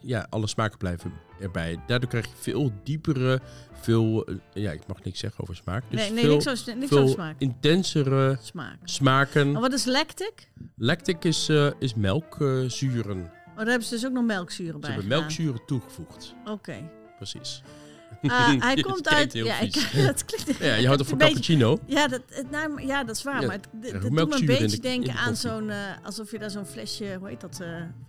[0.00, 1.78] ja, alle smaken blijven erbij.
[1.86, 3.40] Daardoor krijg je veel diepere,
[3.72, 5.84] veel, ja, ik mag niks zeggen over smaak.
[5.90, 7.34] Dus nee, nee, veel, niks over, niks veel over smaak.
[7.38, 8.76] intensere Smaak.
[8.84, 9.52] smaken.
[9.52, 10.48] Maar wat is lactic?
[10.76, 13.18] Lactic is, is melkzuren.
[13.50, 15.20] Oh, daar hebben ze dus ook nog melkzuren Ze bij hebben gedaan.
[15.20, 16.34] melkzuren toegevoegd.
[16.44, 16.90] Oké.
[17.16, 17.62] Precies.
[18.30, 19.32] Eh, hij Je komt uit...
[19.32, 20.62] Ja, ik, dat klinkt...
[20.62, 21.78] Ja, je houdt toch van beetje- cappuccino?
[21.86, 23.40] Ja, dat, het- nou, ja, dat is waar.
[23.40, 25.70] Ja, maar het, het, je doet me een beetje de- denken de aan zo'n...
[25.70, 27.16] eh, alsof je daar zo'n flesje...
[27.18, 27.60] Hoe heet dat?
[27.60, 27.68] eh,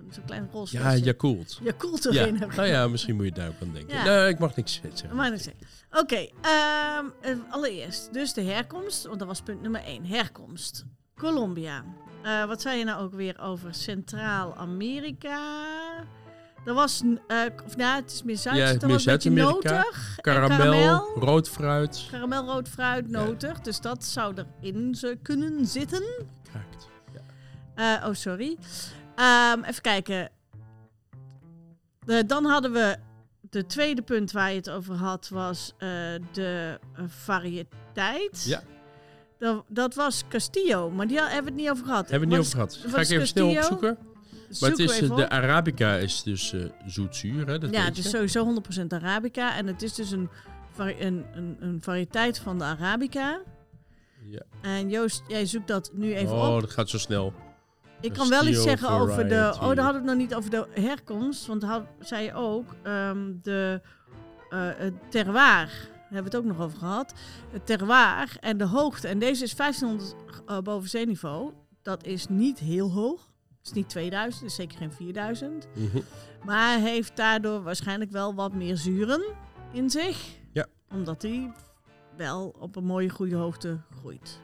[0.10, 0.94] zo'n klein roze Ja.
[0.94, 1.60] Yakult.
[1.64, 2.56] Yakult Ja, erin hebt.
[2.56, 3.96] nou ja, misschien moet je daar ook aan denken.
[3.96, 4.04] Ja.
[4.04, 5.16] Nee, ik mag niks zeggen.
[5.16, 5.64] Maar niks zeggen.
[5.92, 8.14] Oké, ehm, eh, allereerst.
[8.14, 9.06] Dus de herkomst.
[9.06, 10.06] Want dat was punt nummer één.
[10.06, 10.86] Herkomst.
[11.16, 11.84] Colombia.
[12.48, 15.40] Wat zei je nou ook weer over Centraal-Amerika?
[16.66, 17.02] Dat was...
[17.28, 18.58] eh, of nou, het is meer Zuid.
[18.58, 20.16] Ja, meer was een notig.
[20.22, 21.12] Karamel, karamel.
[21.16, 22.08] rood fruit.
[22.12, 23.24] Karamelrood fruit, Ja.
[23.24, 23.60] notig.
[23.60, 26.04] Dus dat zou erin kunnen zitten.
[26.52, 26.88] Kraakt.
[27.76, 28.00] Ja.
[28.02, 28.58] Eh, oh, sorry.
[29.16, 30.30] Ehm, even kijken.
[32.28, 32.98] Dan hadden we...
[33.50, 35.90] De tweede punt waar je het over had, was eh,
[36.32, 38.44] de variëteit.
[38.46, 38.62] Ja.
[39.40, 42.10] Dat, dat was Castillo, maar die hebben we het niet over gehad.
[42.10, 42.94] Hebben we het niet over gehad.
[42.94, 43.60] Ga ik even snel Castillo?
[43.78, 43.98] opzoeken.
[44.60, 45.30] Maar het is, eh, de.
[45.30, 47.60] Arabica is dus eh zoetzuur, hè?
[47.60, 49.56] Dat Ja, het is sowieso 100% Arabica.
[49.56, 50.30] En het is dus een,
[50.78, 53.42] een, een, een variëteit van de Arabica.
[54.30, 54.42] Ja.
[54.62, 56.62] En Joost, jij zoekt dat nu even oh, op.
[56.62, 57.34] dat gaat zo snel.
[58.02, 59.36] Ik kan wel iets zeggen over de.
[59.36, 61.46] Oh, daar hadden we het nog niet over de herkomst.
[61.46, 62.76] Want had, zei je ook.
[62.84, 63.82] ehm, de
[64.78, 65.68] het terroir.
[65.68, 67.14] Daar hebben we het ook nog over gehad.
[67.52, 69.08] Het terroir en de hoogte.
[69.08, 70.16] En deze is 1500
[70.46, 71.52] eh, boven zeeniveau.
[71.82, 73.32] Dat is niet heel hoog.
[73.66, 75.68] Het is niet 2000, het is zeker geen 4000.
[75.76, 76.00] Mhm.
[76.44, 79.24] Maar heeft daardoor waarschijnlijk wel wat meer zuren
[79.72, 80.38] in zich.
[80.52, 80.66] Ja.
[80.90, 81.52] Omdat hij
[82.18, 84.40] wel op een mooie goede hoogte groeit.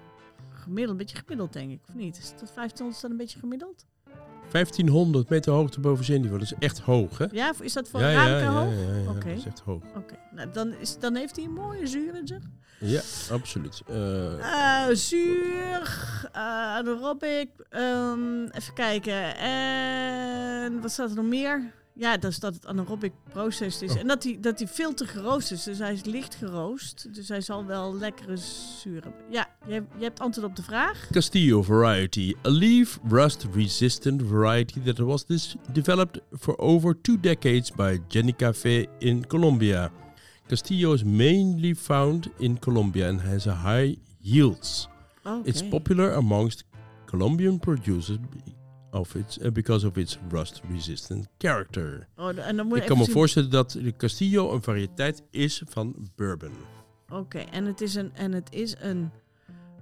[0.50, 2.18] Gemiddeld, een beetje gemiddeld denk ik, of niet?
[2.18, 3.86] Is dat 1500 dan een beetje gemiddeld?
[4.52, 6.40] 1500 meter hoogte boven zeeniveau.
[6.40, 7.26] Dat is echt hoog, hè?
[7.32, 8.74] Ja, is dat voor ja, ja, ja, hoog?
[8.74, 9.28] ja, ja, Oké.
[9.30, 9.84] dat is echt hoog.
[9.96, 12.44] Oké, nou, dan, is, dan heeft hij een mooie zuur in zich.
[12.80, 13.82] Ja, absoluut.
[13.88, 15.82] Eh, Eh, zuur,
[16.32, 16.42] eh
[16.76, 19.38] anaerobic, ehm, even kijken.
[19.38, 21.72] En wat staat er nog meer?
[21.94, 23.92] Ja, dat is dat het anaerobic processed is.
[23.96, 24.00] Oh.
[24.00, 25.64] En dat hij dat die veel te geroost is.
[25.64, 27.14] Dus hij is licht geroost.
[27.14, 28.38] Dus hij zal wel lekkere
[28.82, 29.22] zuur hebben.
[29.30, 31.08] Ja, je, hebt- je hebt antwoord op de vraag.
[31.12, 37.72] Castillo variety, a leaf rust resistant variety that was dis- developed for over two decades
[37.72, 39.92] by Jenny Café in Colombia.
[40.48, 44.88] Castillo is mainly found in Colombia and has a high yields.
[45.44, 46.64] It's popular amongst
[47.06, 48.18] Colombian producers
[48.92, 52.08] of its, uh, because of its rust resistant character.
[52.16, 55.62] Oh, en dan moet Ik kan me zien- voorstellen dat de Castillo een variëteit is
[55.68, 56.52] van bourbon.
[57.10, 59.12] Oké, en het is een, en het is een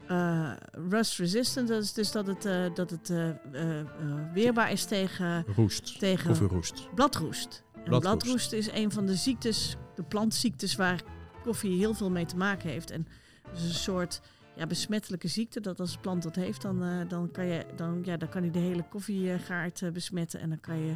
[0.07, 0.51] eh,
[0.89, 1.67] rust resistant.
[1.67, 3.85] Dat is dus dat het, eh, dat het eh, eh, eh,
[4.33, 5.99] weerbaar is tegen, Roest.
[5.99, 6.87] tegen Koffieroest.
[6.95, 7.63] bladroest.
[7.75, 8.01] En Bladroest.
[8.23, 8.51] bladroest.
[8.53, 11.01] is een van de ziektes, de plantziektes waar
[11.43, 12.91] koffie heel veel mee te maken heeft.
[12.91, 13.07] En
[13.53, 14.21] is een soort
[14.59, 15.59] ja, besmettelijke ziekte.
[15.59, 18.41] Dat als de plant dat heeft, dan, eh, dan, kan, je, dan, ja, dan kan
[18.41, 20.39] hij de hele koffiegaard eh, besmetten.
[20.39, 20.95] En dan kan je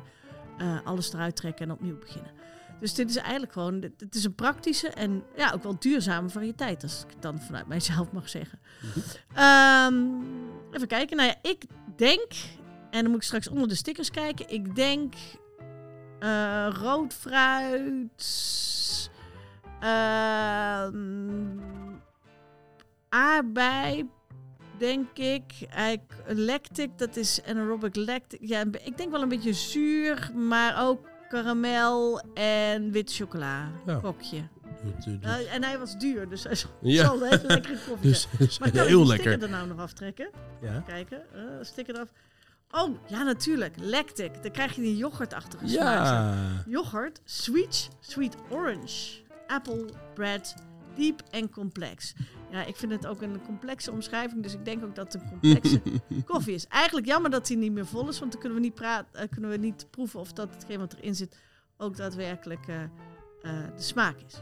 [0.58, 2.32] eh, alles eruit trekken en opnieuw beginnen.
[2.80, 6.30] Dus dit is eigenlijk gewoon, dit- het is een praktische en ja, ook wel duurzame
[6.30, 8.60] variëteit, als ik het dan vanuit mijzelf mag zeggen.
[9.34, 10.04] Ehm,
[10.72, 11.64] even kijken, nou ja, ik
[11.96, 12.32] denk,
[12.92, 15.14] en dan moet ik straks onder de stickers kijken, ik denk
[16.20, 18.24] eh, rood fruit,
[19.80, 21.60] ehm,
[23.18, 24.10] aardbei,
[24.78, 25.44] denk ik.
[25.70, 28.40] Eigenlijk lactic, dat is anaerobic lactic.
[28.42, 33.72] Ja, ik denk wel een beetje zuur, maar ook karamel en wit chocola.
[33.86, 33.96] Ja.
[33.96, 34.38] Kokje.
[34.38, 37.04] Eh, Nou, en hij was duur, dus hij zal Ja.
[37.06, 39.32] zal een lekkere koffie Dus Maar kan ik heel lekker.
[39.32, 40.30] sticker er nou nog aftrekken?
[40.62, 40.84] Ja.
[40.88, 42.10] Kijken, eh sticker eraf.
[42.72, 44.44] Oh, ja natuurlijk, lactic.
[44.44, 46.06] Dan krijg je die yoghurtachtige smaak.
[46.08, 46.14] zo.
[46.14, 46.64] Ja.
[46.66, 50.56] Yoghurt, sweet, sweet orange, apple, bread,
[50.96, 52.14] deep en complex.
[52.54, 55.30] Ja, ik vind het ook een complexe omschrijving, dus ik denk ook dat het een
[55.30, 55.82] complexe
[56.26, 56.68] koffie is.
[56.68, 59.28] Eigenlijk jammer dat hij niet meer vol is, want dan kunnen we niet, praten, eh,
[59.30, 61.38] kunnen we niet proeven of dat hetgeen wat erin zit
[61.78, 62.90] ook daadwerkelijk eh, eh,
[63.76, 64.42] de smaak is.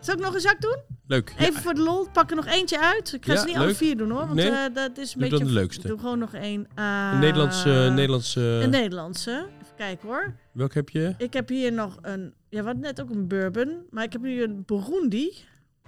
[0.00, 0.76] Zal ik nog een zak doen?
[1.06, 1.34] Leuk.
[1.38, 1.60] Even Ja.
[1.60, 3.12] voor de lol, pak er nog eentje uit.
[3.12, 4.70] Ik ga Ja, ze niet alle vier doen hoor, want Nee.
[4.72, 5.44] dat is een Doe beetje...
[5.44, 5.88] de leukste.
[5.88, 6.66] Doe gewoon nog één.
[6.74, 7.68] Een Nederlandse...
[7.94, 9.46] Nederlandse Een Nederlandse.
[9.62, 10.34] Even kijken hoor.
[10.52, 11.14] welk heb je?
[11.18, 12.34] Ik heb hier nog een...
[12.48, 13.86] Ja, wat net ook een bourbon.
[13.90, 15.30] Maar ik heb hier een Burundi.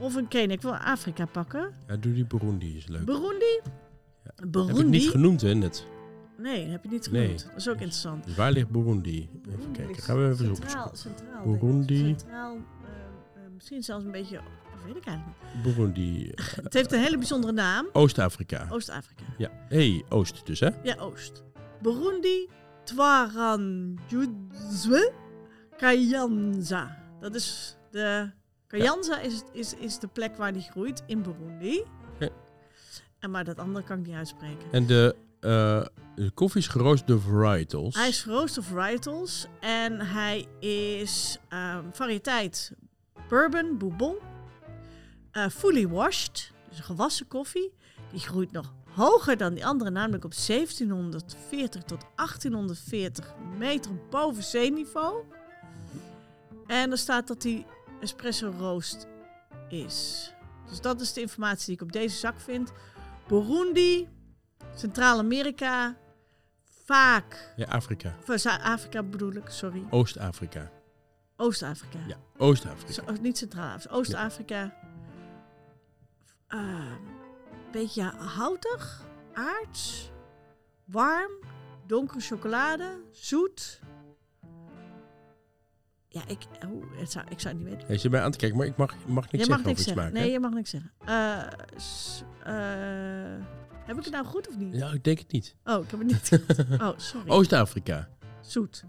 [0.01, 0.55] Of een Kenia.
[0.55, 1.75] Ik wil Afrika pakken.
[1.89, 3.05] Ja, doe die Burundi, is leuk.
[3.05, 3.61] Burundi?
[4.23, 4.81] Heb Burundi?
[4.81, 5.87] ik niet genoemd, hè, net.
[6.39, 7.23] nee, heb je niet Nee.
[7.23, 7.45] genoemd.
[7.47, 8.25] Dat is ook interessant.
[8.25, 9.29] Dus waar ligt Burundi?
[9.59, 10.03] Even kijken.
[10.03, 10.89] Gaan we even zoeken.
[10.93, 11.45] Centraal.
[11.45, 11.99] Burundi.
[12.19, 12.63] Centraal, eh,
[13.55, 14.37] misschien zelfs een beetje...
[14.37, 15.63] Dat weet ik eigenlijk niet.
[15.63, 16.29] Burundi.
[16.31, 17.89] eh, Het heeft een hele bijzondere naam.
[17.93, 18.67] Oost-Afrika.
[18.71, 19.23] Oost-Afrika.
[19.39, 19.51] Ja.
[19.69, 20.69] hey, Oost dus, hè?
[20.83, 21.43] Ja, Oost.
[21.83, 22.49] Burundi,
[22.85, 25.13] Twaranjuzwe,
[25.77, 26.99] Kayanza.
[27.21, 28.31] Dat is de...
[28.71, 31.83] Kayanza is, is, is de plek waar die groeit in Burundi.
[33.19, 34.73] En maar dat andere kan ik niet uitspreken.
[34.73, 37.95] En de, eh, de koffie is geroost door varietals.
[37.95, 42.73] Hij is geroost of varietals en hij is ehm, variëteit
[43.29, 44.17] bourbon, bourbon,
[45.31, 47.73] eh, fully washed, dus gewassen koffie.
[48.11, 55.25] Die groeit nog hoger dan die andere, namelijk op 1740 tot 1840 meter boven zeeniveau.
[56.67, 57.67] En er staat dat hij
[58.01, 59.07] espresso roast
[59.69, 60.33] is.
[60.69, 62.73] Dus dat is de informatie die ik op deze zak vind.
[63.29, 64.09] Burundi,
[64.75, 65.97] Centraal-Amerika,
[66.85, 68.15] vaak Ja, Afrika.
[68.27, 69.85] Zuid-Afrika bedoel ik, sorry.
[69.91, 70.71] Oost-Afrika.
[71.37, 71.99] Oost-Afrika.
[72.07, 72.93] Ja, Oost-Afrika.
[72.93, 73.95] Zo- niet Centraal-Afrika.
[73.95, 74.75] Oost-Afrika.
[76.49, 76.93] Uh,
[77.73, 78.79] beetje houten,
[79.33, 80.11] aards,
[80.85, 81.31] warm,
[81.87, 83.81] donkere chocolade, zoet.
[86.13, 86.39] Ja, ik,
[86.97, 87.87] het zou, ik zou het niet weten.
[87.87, 89.81] Hij zit mij aan te kijken, maar ik mag, mag niks je mag zeggen niks
[89.81, 90.03] over zeggen.
[90.03, 90.23] smaak.
[90.23, 90.91] nee, je mag niks zeggen.
[91.05, 91.47] Eh,
[91.77, 92.55] s- eh,
[93.87, 94.75] heb ik het nou goed of niet?
[94.75, 95.57] Ja, ik denk het niet.
[95.65, 96.29] Oh, ik heb het niet
[96.69, 96.81] goed.
[96.81, 97.29] Oh, sorry.
[97.31, 98.09] Oost-Afrika.
[98.41, 98.85] Zoet.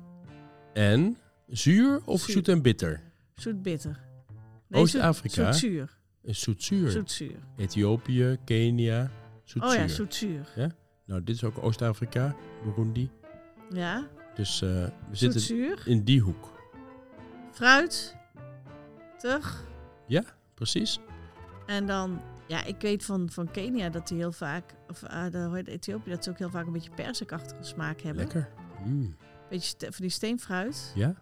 [0.73, 2.33] En zuur of Zuur.
[2.33, 3.01] zoet en bitter?
[3.35, 3.99] Zoet-bitter.
[4.71, 5.51] Oost-Afrika?
[5.51, 5.97] Zoet-zuur.
[6.23, 6.89] Een zoetzuur.
[6.91, 7.39] Zoet-zuur.
[7.57, 9.11] Ethiopië, Kenia,
[9.43, 9.71] zoetzuur.
[9.71, 10.53] Oh ja, zoet-zuur.
[11.05, 13.09] Nou, dit is ook Oost-Afrika, Burundi.
[13.69, 15.81] Ja, Dus eh, we zitten zoet-zuur.
[15.85, 16.49] in die hoek.
[17.61, 18.15] Fruit.
[19.17, 19.63] Tug.
[20.53, 20.99] Precies.
[21.65, 25.61] En dan, ja, ik weet van, van Kenia dat die heel vaak, of uh, de,
[25.65, 28.23] Ethiopië, dat ze ook heel vaak een beetje persikachtige smaak hebben.
[28.23, 28.49] Lekker.
[28.85, 29.15] Mm.
[29.49, 30.91] Beetje van die steenfruit.
[30.95, 31.15] Ja?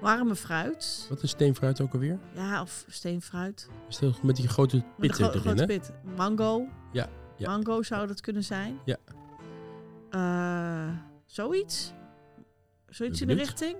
[0.00, 1.06] warme fruit.
[1.08, 2.18] Wat is steenfruit ook alweer?
[2.34, 3.68] Ja, of steenfruit.
[3.88, 5.66] Is met die grote pitten gro- erin, grote hè?
[5.66, 5.92] pit.
[6.16, 6.68] Mango.
[6.92, 7.50] Ja, ja.
[7.50, 8.78] Mango zou dat kunnen zijn.
[8.84, 8.96] Ja.
[10.10, 11.92] Eh, zoiets.
[12.88, 13.76] Zoiets in de richting.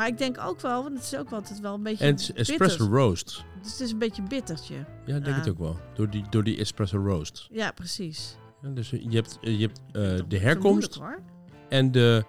[0.00, 2.20] Maar ik denk ook wel, want het is ook altijd wel een beetje En het
[2.20, 3.44] is espresso roast.
[3.62, 4.74] Dus het is een beetje bittertje.
[4.74, 5.32] Ja, ik denk Ja.
[5.32, 5.80] het ook wel.
[5.94, 7.48] Door die, door die espresso roast.
[7.50, 8.36] Ja, precies.
[8.62, 11.00] Ja, dus je hebt, je hebt eh, de herkomst
[11.68, 12.24] en de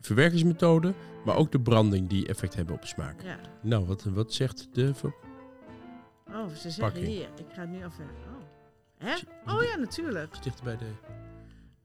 [0.00, 3.22] verwerkingsmethode, maar ook de branding die effect hebben op de smaak.
[3.22, 3.38] Ja.
[3.62, 4.92] Nou, wat, wat zegt de...
[6.28, 7.28] Oh, ze zeggen hier.
[7.36, 8.04] Ik ga het nu even...
[8.04, 8.42] Oh.
[8.98, 9.14] Hè?
[9.54, 10.42] Oh ja, natuurlijk.
[10.42, 10.90] Dichter bij de...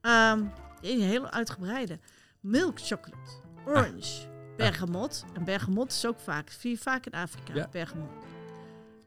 [0.02, 0.44] Ehm,
[0.82, 2.00] een hele uitgebreide.
[2.40, 3.32] Milk chocolate.
[3.66, 4.30] Orange.
[4.62, 5.26] Bergamot.
[5.34, 7.54] En bergamot is ook vaak, zie je vaak in Afrika.
[7.54, 7.68] Ja.
[7.72, 8.10] Bergamot.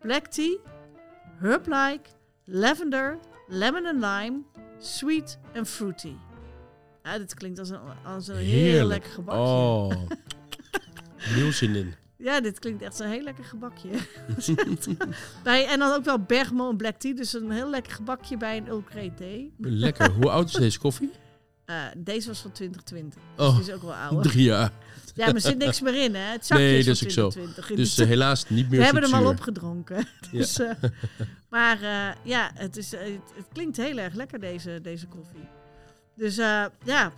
[0.01, 0.57] Black tea.
[1.37, 2.11] Herb-like.
[2.45, 3.19] Lavender.
[3.49, 4.43] Lemon and lime.
[4.79, 6.17] Sweet and fruity.
[7.03, 9.41] Ja, dit klinkt als een, als een heel lekker gebakje.
[9.41, 9.93] Oh.
[11.17, 11.95] Heel zin in.
[12.17, 13.89] Ja, dit klinkt echt zo'n heel lekker gebakje.
[15.43, 17.15] bij, en dan ook wel bergamot en black tea.
[17.15, 19.55] Dus een heel lekker gebakje bij een Earl Grey thee.
[19.59, 20.11] Lekker.
[20.11, 21.11] Hoe oud is deze koffie?
[21.65, 23.21] Eh, deze was van 2020.
[23.37, 24.31] Dus Oh, die is ook wel ouder.
[24.33, 24.73] drie jaar.
[25.15, 26.21] Ja, maar er zit niks meer in, hè?
[26.33, 27.29] Het zakje Nee, is van is ook zo.
[27.29, 27.77] 2020.
[27.77, 30.07] Dus eh, helaas niet meer We hebben hem al opgedronken.
[30.33, 30.71] Dus, eh,
[31.51, 31.79] maar
[32.23, 33.01] ja, het, is, het,
[33.35, 35.49] het klinkt heel erg lekker, deze, deze koffie.
[36.17, 36.37] Dus
[36.85, 37.13] ja,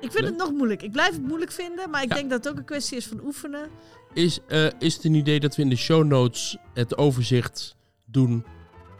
[0.00, 0.82] ik vind het nog moeilijk.
[0.82, 2.14] Ik blijf het moeilijk vinden, maar ik Ja.
[2.14, 3.68] denk dat het ook een kwestie is van oefenen.
[4.12, 4.38] Is,
[4.78, 8.44] is het een idee dat we in de show notes het overzicht doen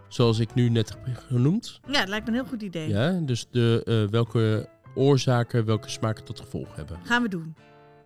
[0.09, 1.81] zoals ik nu net heb genoemd?
[1.89, 2.89] Ja, het lijkt me een heel goed idee.
[2.89, 6.99] Ja, dus de, eh, welke oorzaken, welke smaken tot gevolg hebben.
[7.05, 7.55] Gaan we doen.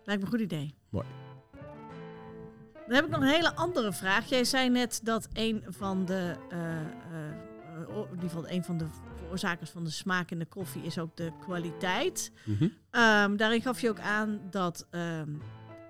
[0.03, 0.75] Lijkt me een goed idee.
[0.89, 1.05] Mooi.
[2.87, 4.29] Dan heb ik nog een hele andere vraag.
[4.29, 6.85] Jij zei net dat een van de, eh, eh,
[7.87, 8.85] in ieder geval een van de
[9.15, 12.31] veroorzakers van de smaak in de koffie is ook de kwaliteit.
[12.45, 12.67] Mhm.
[12.89, 15.29] Ehm, daarin gaf je ook aan dat ehm,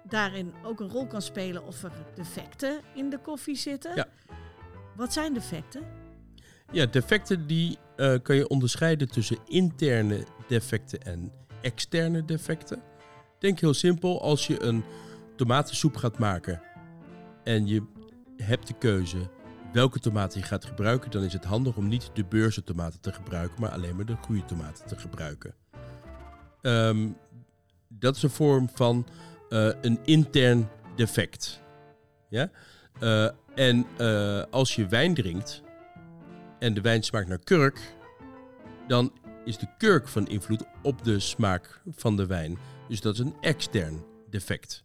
[0.04, 3.96] daarin ook een rol kan spelen of er defecten in de koffie zitten.
[3.96, 4.08] Ja.
[4.96, 5.82] Wat zijn defecten?
[6.72, 12.82] Ja, defecten die eh, kan je onderscheiden tussen interne defecten en externe defecten.
[13.40, 14.84] Denk heel simpel, als je een
[15.36, 16.62] tomatensoep gaat maken
[17.44, 17.84] en je
[18.38, 19.30] hebt de keuze
[19.74, 23.62] welke tomaten je gaat gebruiken, dan is het handig om niet de beurzentomaten te gebruiken,
[23.62, 25.54] maar alleen maar de goede tomaten te gebruiken.
[26.62, 27.08] Ehm,
[27.88, 29.08] dat is een vorm van
[29.50, 31.62] eh, een intern defect.
[32.30, 32.50] Ja?
[33.00, 33.86] Eh, en
[34.52, 35.64] als je wijn drinkt,
[36.64, 37.96] en de wijn smaakt naar kurk,
[38.88, 39.12] dan
[39.46, 42.58] is de kurk van invloed op de smaak van de wijn.
[42.88, 44.84] Dus dat is een extern defect.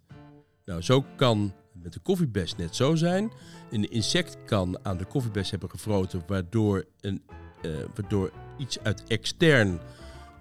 [0.64, 3.32] Nou, zo kan met de koffiebes net zo zijn.
[3.70, 7.22] Een insect kan aan de koffiebes hebben gefroten, waardoor, een,
[7.62, 9.80] eh, waardoor iets uit extern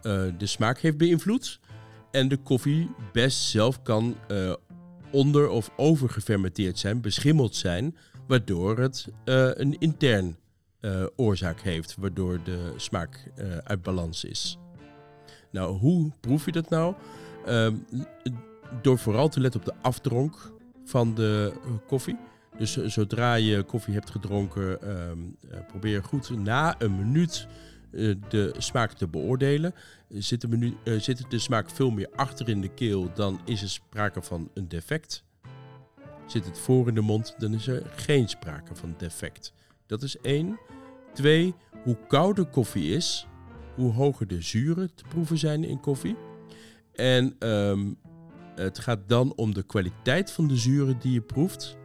[0.02, 1.60] eh, de smaak heeft beïnvloed.
[2.12, 4.54] En de koffiebes zelf kan eh,
[5.12, 7.98] onder- of overgefermenteerd zijn, beschimmeld zijn,
[8.28, 10.38] waardoor het een intern
[10.80, 14.58] eh, oorzaak heeft, waardoor de smaak eh, uit balans is.
[15.52, 16.96] Nou, hoe proef je dat nou?
[17.46, 17.76] Ehm,
[18.82, 20.52] door vooral te letten op de afdronk
[20.86, 22.18] van de eh, koffie.
[22.58, 27.48] Dus zodra je koffie hebt gedronken, ehm, eh, probeer goed na een minuut
[28.30, 29.74] de smaak te beoordelen.
[30.10, 33.70] Zit de, menu, zit de smaak veel meer achter in de keel, dan is er
[33.70, 35.24] sprake van een defect.
[36.26, 39.54] Zit het voor in de mond, dan is er geen sprake van defect.
[39.88, 40.60] Dat is één.
[41.14, 43.28] Twee, hoe kouder koffie is,
[43.76, 46.16] hoe hoger de zuren te proeven zijn in koffie.
[46.94, 47.94] En ehm,
[48.56, 51.78] het gaat dan om de kwaliteit van de zuren die je proeft.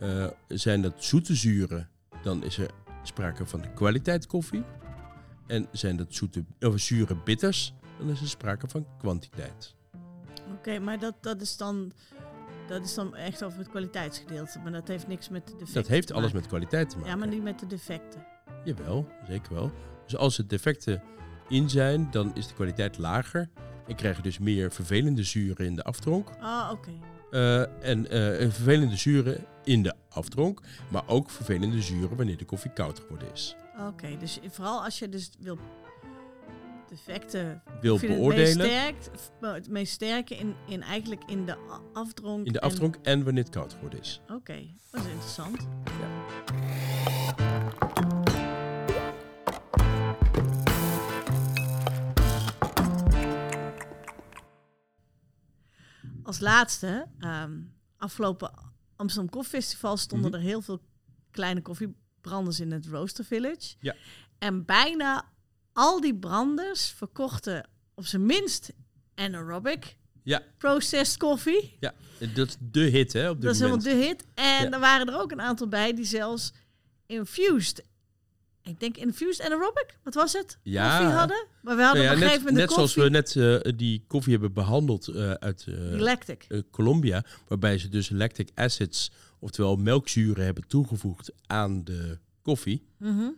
[0.00, 1.88] Eh, zijn dat zoete zuren,
[2.22, 2.70] dan is er
[3.02, 4.64] sprake van de kwaliteit koffie.
[5.46, 9.74] En zijn dat zoete, of zure bitters, dan is er sprake van kwantiteit.
[10.52, 11.92] Oké, maar dat, dat, is dan,
[12.68, 14.58] dat is dan echt over het kwaliteitsgedeelte.
[14.58, 17.12] Maar dat heeft niks met de defecten Dat heeft alles met kwaliteit te maken.
[17.12, 18.26] Ja, maar niet met de defecten.
[18.64, 19.72] Jawel, zeker wel.
[20.04, 21.02] Dus als er defecten
[21.48, 23.48] in zijn, dan is de kwaliteit lager.
[23.86, 26.28] En krijg je dus meer vervelende zuren in de afdronk.
[26.40, 26.90] Ah, oké.
[27.30, 30.60] Eh, en eh, en vervelende zuren in de afdronk.
[30.88, 33.56] Maar ook vervelende zuren wanneer de koffie koud geworden is.
[33.88, 35.58] Oké, dus vooral als je dus wil
[37.80, 38.60] Wil je het beoordelen meest
[39.40, 41.56] het meest sterke in, in eigenlijk in de
[41.92, 42.46] afdronk.
[42.46, 44.20] in de en- afdronk en wanneer het koud geworden is.
[44.28, 45.66] Oké, dat is interessant.
[56.22, 57.60] Als laatste, ehm,
[57.96, 58.50] afgelopen
[58.96, 60.38] Amsterdam Koffiefestival stonden Mhm.
[60.40, 60.80] er heel veel
[61.30, 63.74] kleine koffiebranders in het Roaster Village.
[63.80, 63.94] Ja.
[64.38, 65.28] En bijna
[65.76, 68.72] al die branders verkochten op zijn minst
[69.14, 70.42] anaerobic Ja.
[70.58, 71.76] Processed koffie.
[71.80, 71.94] Ja,
[72.34, 73.84] dat is de hit hè, op dit Dat is moment.
[73.84, 74.24] helemaal de hit.
[74.34, 74.70] En Ja.
[74.70, 76.52] er waren er ook een aantal bij die zelfs
[77.06, 77.84] infused.
[78.62, 79.98] Ik denk infused anaerobic.
[80.02, 80.58] Wat was het?
[80.62, 80.88] Ja.
[80.98, 81.46] Koffie hadden.
[81.62, 83.36] Maar we hadden Nou ja, op een net gegeven moment net de zoals we net
[83.66, 86.44] eh, die koffie hebben behandeld eh, uit Lactic.
[86.48, 92.86] eh, Colombia, waarbij ze dus lactic acids, oftewel melkzuren, hebben toegevoegd aan de koffie.
[92.98, 93.28] Mhm.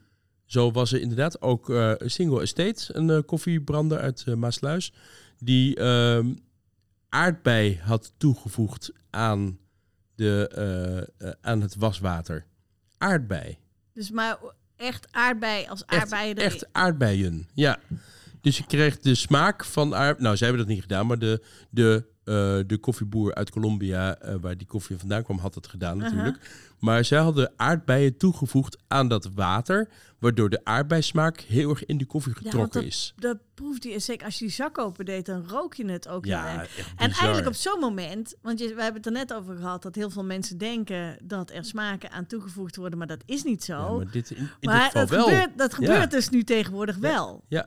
[0.48, 4.92] Zo was er inderdaad ook eh, Single Estate, een eh, koffiebrander uit eh, Maasluis,
[5.38, 6.34] die ehm,
[7.08, 9.58] aardbei had toegevoegd aan,
[10.14, 12.46] de, aan het waswater.
[12.98, 13.58] Aardbei.
[13.92, 14.38] Dus maar
[14.76, 16.50] echt aardbei als Echt, aardbeien erin.
[16.50, 17.78] echt aardbeien, ja.
[18.40, 20.18] Dus je kreeg de smaak van aard...
[20.18, 22.04] Nou, zij hebben dat niet gedaan, maar de, de,
[22.66, 26.66] de koffieboer uit Colombia, eh, waar die koffie vandaan kwam, had het gedaan natuurlijk.
[26.78, 32.04] Maar zij hadden aardbeien toegevoegd aan dat water, waardoor de aardbeismaak heel erg in de
[32.06, 33.14] koffie getrokken dat- is.
[33.16, 36.60] Dat proefde je zeker als je die zak opendeed, dan rook je het ook Ja,
[36.96, 39.94] En eigenlijk op zo'n moment, want je, we hebben het er net over gehad, dat
[39.94, 43.72] heel veel mensen denken dat er smaken aan toegevoegd worden, maar dat is niet zo.
[43.74, 45.24] Ja, maar dit, in, in dit maar geval dat wel.
[45.24, 45.76] gebeurt, dat Ja.
[45.76, 47.44] gebeurt dus nu tegenwoordig wel.
[47.48, 47.66] Ja.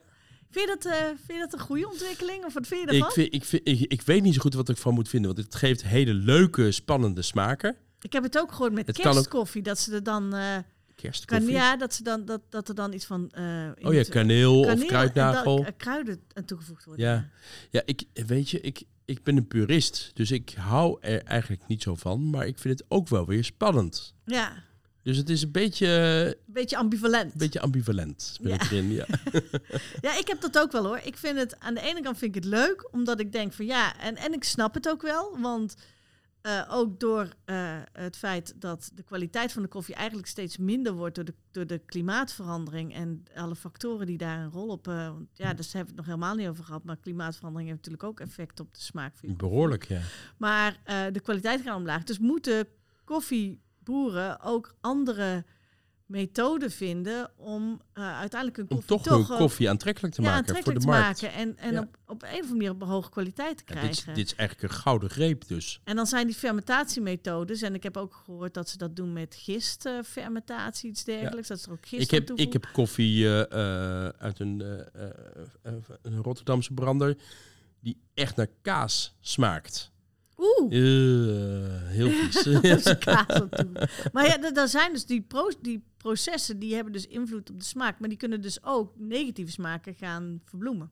[0.51, 2.45] Vind, je dat, eh, vind je dat een goede ontwikkeling?
[2.45, 3.07] Of wat vind je ervan?
[3.07, 5.33] Ik, vind, ik, vind, ik, ik weet niet zo goed wat ik van moet vinden,
[5.35, 7.75] want het geeft hele leuke, spannende smaken.
[8.01, 10.33] Ik heb het ook gehoord met Het kan ook- kerstkoffie, dat ze er dan...
[10.35, 10.63] eh, kan,
[10.95, 11.51] Kerstkoffie.
[11.51, 13.29] ja, dat, ze dan, dat, dat er dan iets van...
[13.31, 13.43] eh,
[13.81, 15.63] oh ja, kaneel, kaneel of en kruidnagel.
[15.63, 17.05] dan, kruiden aan toegevoegd worden.
[17.05, 17.29] Ja,
[17.69, 21.81] ja ik, weet je, ik, ik ben een purist, dus ik hou er eigenlijk niet
[21.81, 24.13] zo van, maar ik vind het ook wel weer spannend.
[24.25, 24.63] Ja,
[25.03, 27.31] Dus het is een beetje, een beetje ambivalent.
[27.33, 28.55] een beetje ambivalent ben Ja.
[28.55, 28.91] ik erin.
[28.91, 29.05] Ja.
[30.01, 30.99] Ja, ik heb dat ook wel hoor.
[31.03, 33.65] Ik vind het aan de ene kant vind ik het leuk, omdat ik denk van
[33.65, 35.75] ja, en, en ik snap het ook wel, want
[36.41, 40.93] eh, ook door eh, het feit dat de kwaliteit van de koffie eigenlijk steeds minder
[40.93, 44.87] wordt door de, door de klimaatverandering en alle factoren die daar een rol op.
[44.87, 47.81] eh, want ja, daar hebben we het nog helemaal niet over gehad, maar klimaatverandering heeft
[47.85, 49.49] natuurlijk ook effect op de smaak van koffie.
[49.49, 50.01] Behoorlijk, ja.
[50.37, 50.79] Maar
[51.11, 52.03] de kwaliteit gaat omlaag.
[52.03, 52.67] Dus moeten
[53.83, 55.43] koffieboeren ook andere
[56.05, 60.63] methoden vinden om eh, uiteindelijk een Om koffie toch hun koffie aantrekkelijk te ja, maken
[60.63, 61.21] voor de te markt.
[61.21, 61.79] maken en, en Ja.
[61.79, 64.09] op, op een of andere manier op een hoge kwaliteit te Ja, dit, krijgen.
[64.11, 65.79] is, dit is eigenlijk een gouden greep dus.
[65.83, 69.35] En dan zijn die fermentatiemethodes, en ik heb ook gehoord dat ze dat doen met
[69.35, 71.47] gistfermentatie, iets dergelijks.
[71.47, 74.59] Dat is er ook gist Ik heb, ik heb koffie eh, eh, uit een,
[76.01, 77.17] een Rotterdamse brander
[77.79, 79.90] die echt naar kaas smaakt.
[80.41, 82.43] Oeh, Eh, heel vies.
[84.13, 87.59] Maar ja, er- er zijn dus die, pro- die processen, die hebben dus invloed op
[87.59, 87.99] de smaak.
[87.99, 90.91] Maar die kunnen dus ook negatieve smaken gaan verbloemen.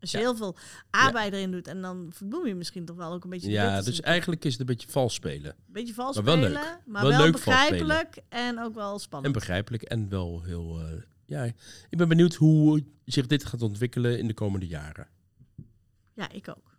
[0.00, 0.22] Als je Ja.
[0.24, 0.56] heel veel
[0.90, 3.82] arbeid erin doet en dan verbloem je misschien toch wel ook een beetje de ja,
[3.82, 5.50] dus eigenlijk is het een beetje vals spelen.
[5.50, 6.78] Een beetje vals maar wel spelen, leuk.
[6.86, 7.86] maar Wel wel, leuk vals spelen.
[7.86, 9.34] begrijpelijk en ook wel En spannend.
[9.34, 10.80] begrijpelijk en wel heel...
[10.80, 10.86] eh,
[11.26, 11.42] ja,
[11.90, 15.08] ik ben benieuwd hoe zich dit gaat ontwikkelen in de komende jaren.
[16.14, 16.71] Ja, ik ook.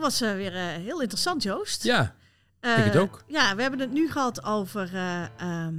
[0.00, 1.82] Dat was eh, weer eh, heel interessant, Joost.
[1.82, 2.14] Ja,
[2.60, 3.22] Eh, denk het ook.
[3.26, 5.74] Ja, we hebben het nu gehad over eh, ehm,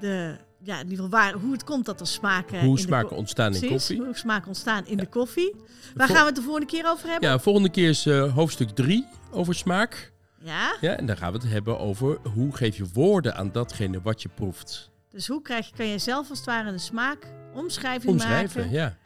[0.00, 2.58] de, ja, in ieder geval waar, hoe het komt dat er smaken...
[2.58, 4.04] in hoe de smaken ontstaan in Precies, koffie.
[4.04, 5.56] hoe smaken ontstaan in de koffie.
[5.94, 7.28] Waar gaan we het de volgende keer over hebben?
[7.28, 10.12] Ja, volgende keer is eh, hoofdstuk 3 over smaak.
[10.42, 14.00] Ja, Ja, en dan gaan we het hebben over hoe geef je woorden aan datgene
[14.02, 14.90] wat je proeft.
[15.10, 18.76] dus hoe krijg je, kan je zelf als het ware een smaak omschrijving Omschrijven, maken
[18.76, 18.96] ja.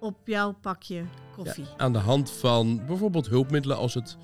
[0.00, 1.04] op jouw pakje
[1.44, 1.54] ja.
[1.76, 4.16] Aan de hand van bijvoorbeeld hulpmiddelen als het,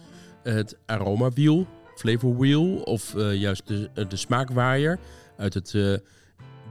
[0.43, 4.99] het aromawiel, flavor wheel of eh, juist de, eh, de smaakwaaier
[5.37, 5.95] uit het eh,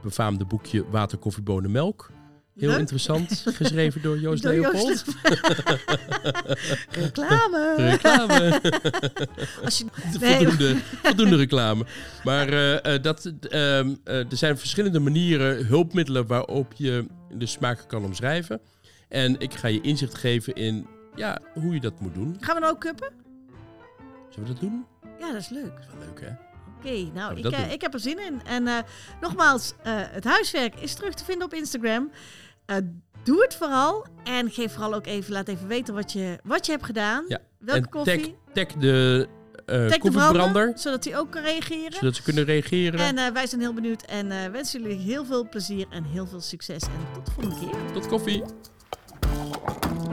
[0.02, 2.10] befaamde boekje Water, koffie, bonen, melk.
[2.56, 2.78] Heel Leuk.
[2.78, 4.86] interessant, geschreven door Joost Door Leopold.
[4.88, 5.04] Joost
[6.90, 7.74] Reclame.
[7.76, 8.60] Reclame.
[9.64, 9.84] Als je,
[10.20, 10.36] Nee.
[10.36, 11.84] voldoende, voldoende reclame.
[12.24, 12.50] Maar
[13.02, 18.60] dat, ehm, eh, er zijn verschillende manieren, hulpmiddelen waarop je de smaak kan omschrijven.
[19.08, 22.36] En ik ga je inzicht geven in ja, hoe je dat moet doen.
[22.40, 23.12] gaan we nou ook kuppen?
[24.28, 24.86] Zullen we dat doen?
[25.18, 25.74] Ja, dat is leuk.
[25.74, 26.30] Dat is wel leuk, hè?
[26.78, 28.40] Oké, nou, ik, eh, ik heb er zin in.
[28.44, 28.78] En eh,
[29.20, 32.10] nogmaals, eh, het huiswerk is terug te vinden op Instagram.
[33.22, 34.06] Doe het vooral.
[34.24, 37.24] En geef vooral ook even, laat even weten wat je, wat je hebt gedaan.
[37.28, 38.36] Ja, Welke en koffie.
[38.52, 39.28] Tag, tag de
[39.66, 41.92] koffiebrander, brander, zodat hij ook kan reageren.
[41.92, 43.16] zodat ze kunnen reageren.
[43.16, 46.82] En wij zijn heel benieuwd en wensen jullie heel veel plezier en heel veel succes.
[46.82, 47.92] En tot de volgende keer.
[47.92, 48.42] Tot koffie.
[49.52, 50.05] Thank you.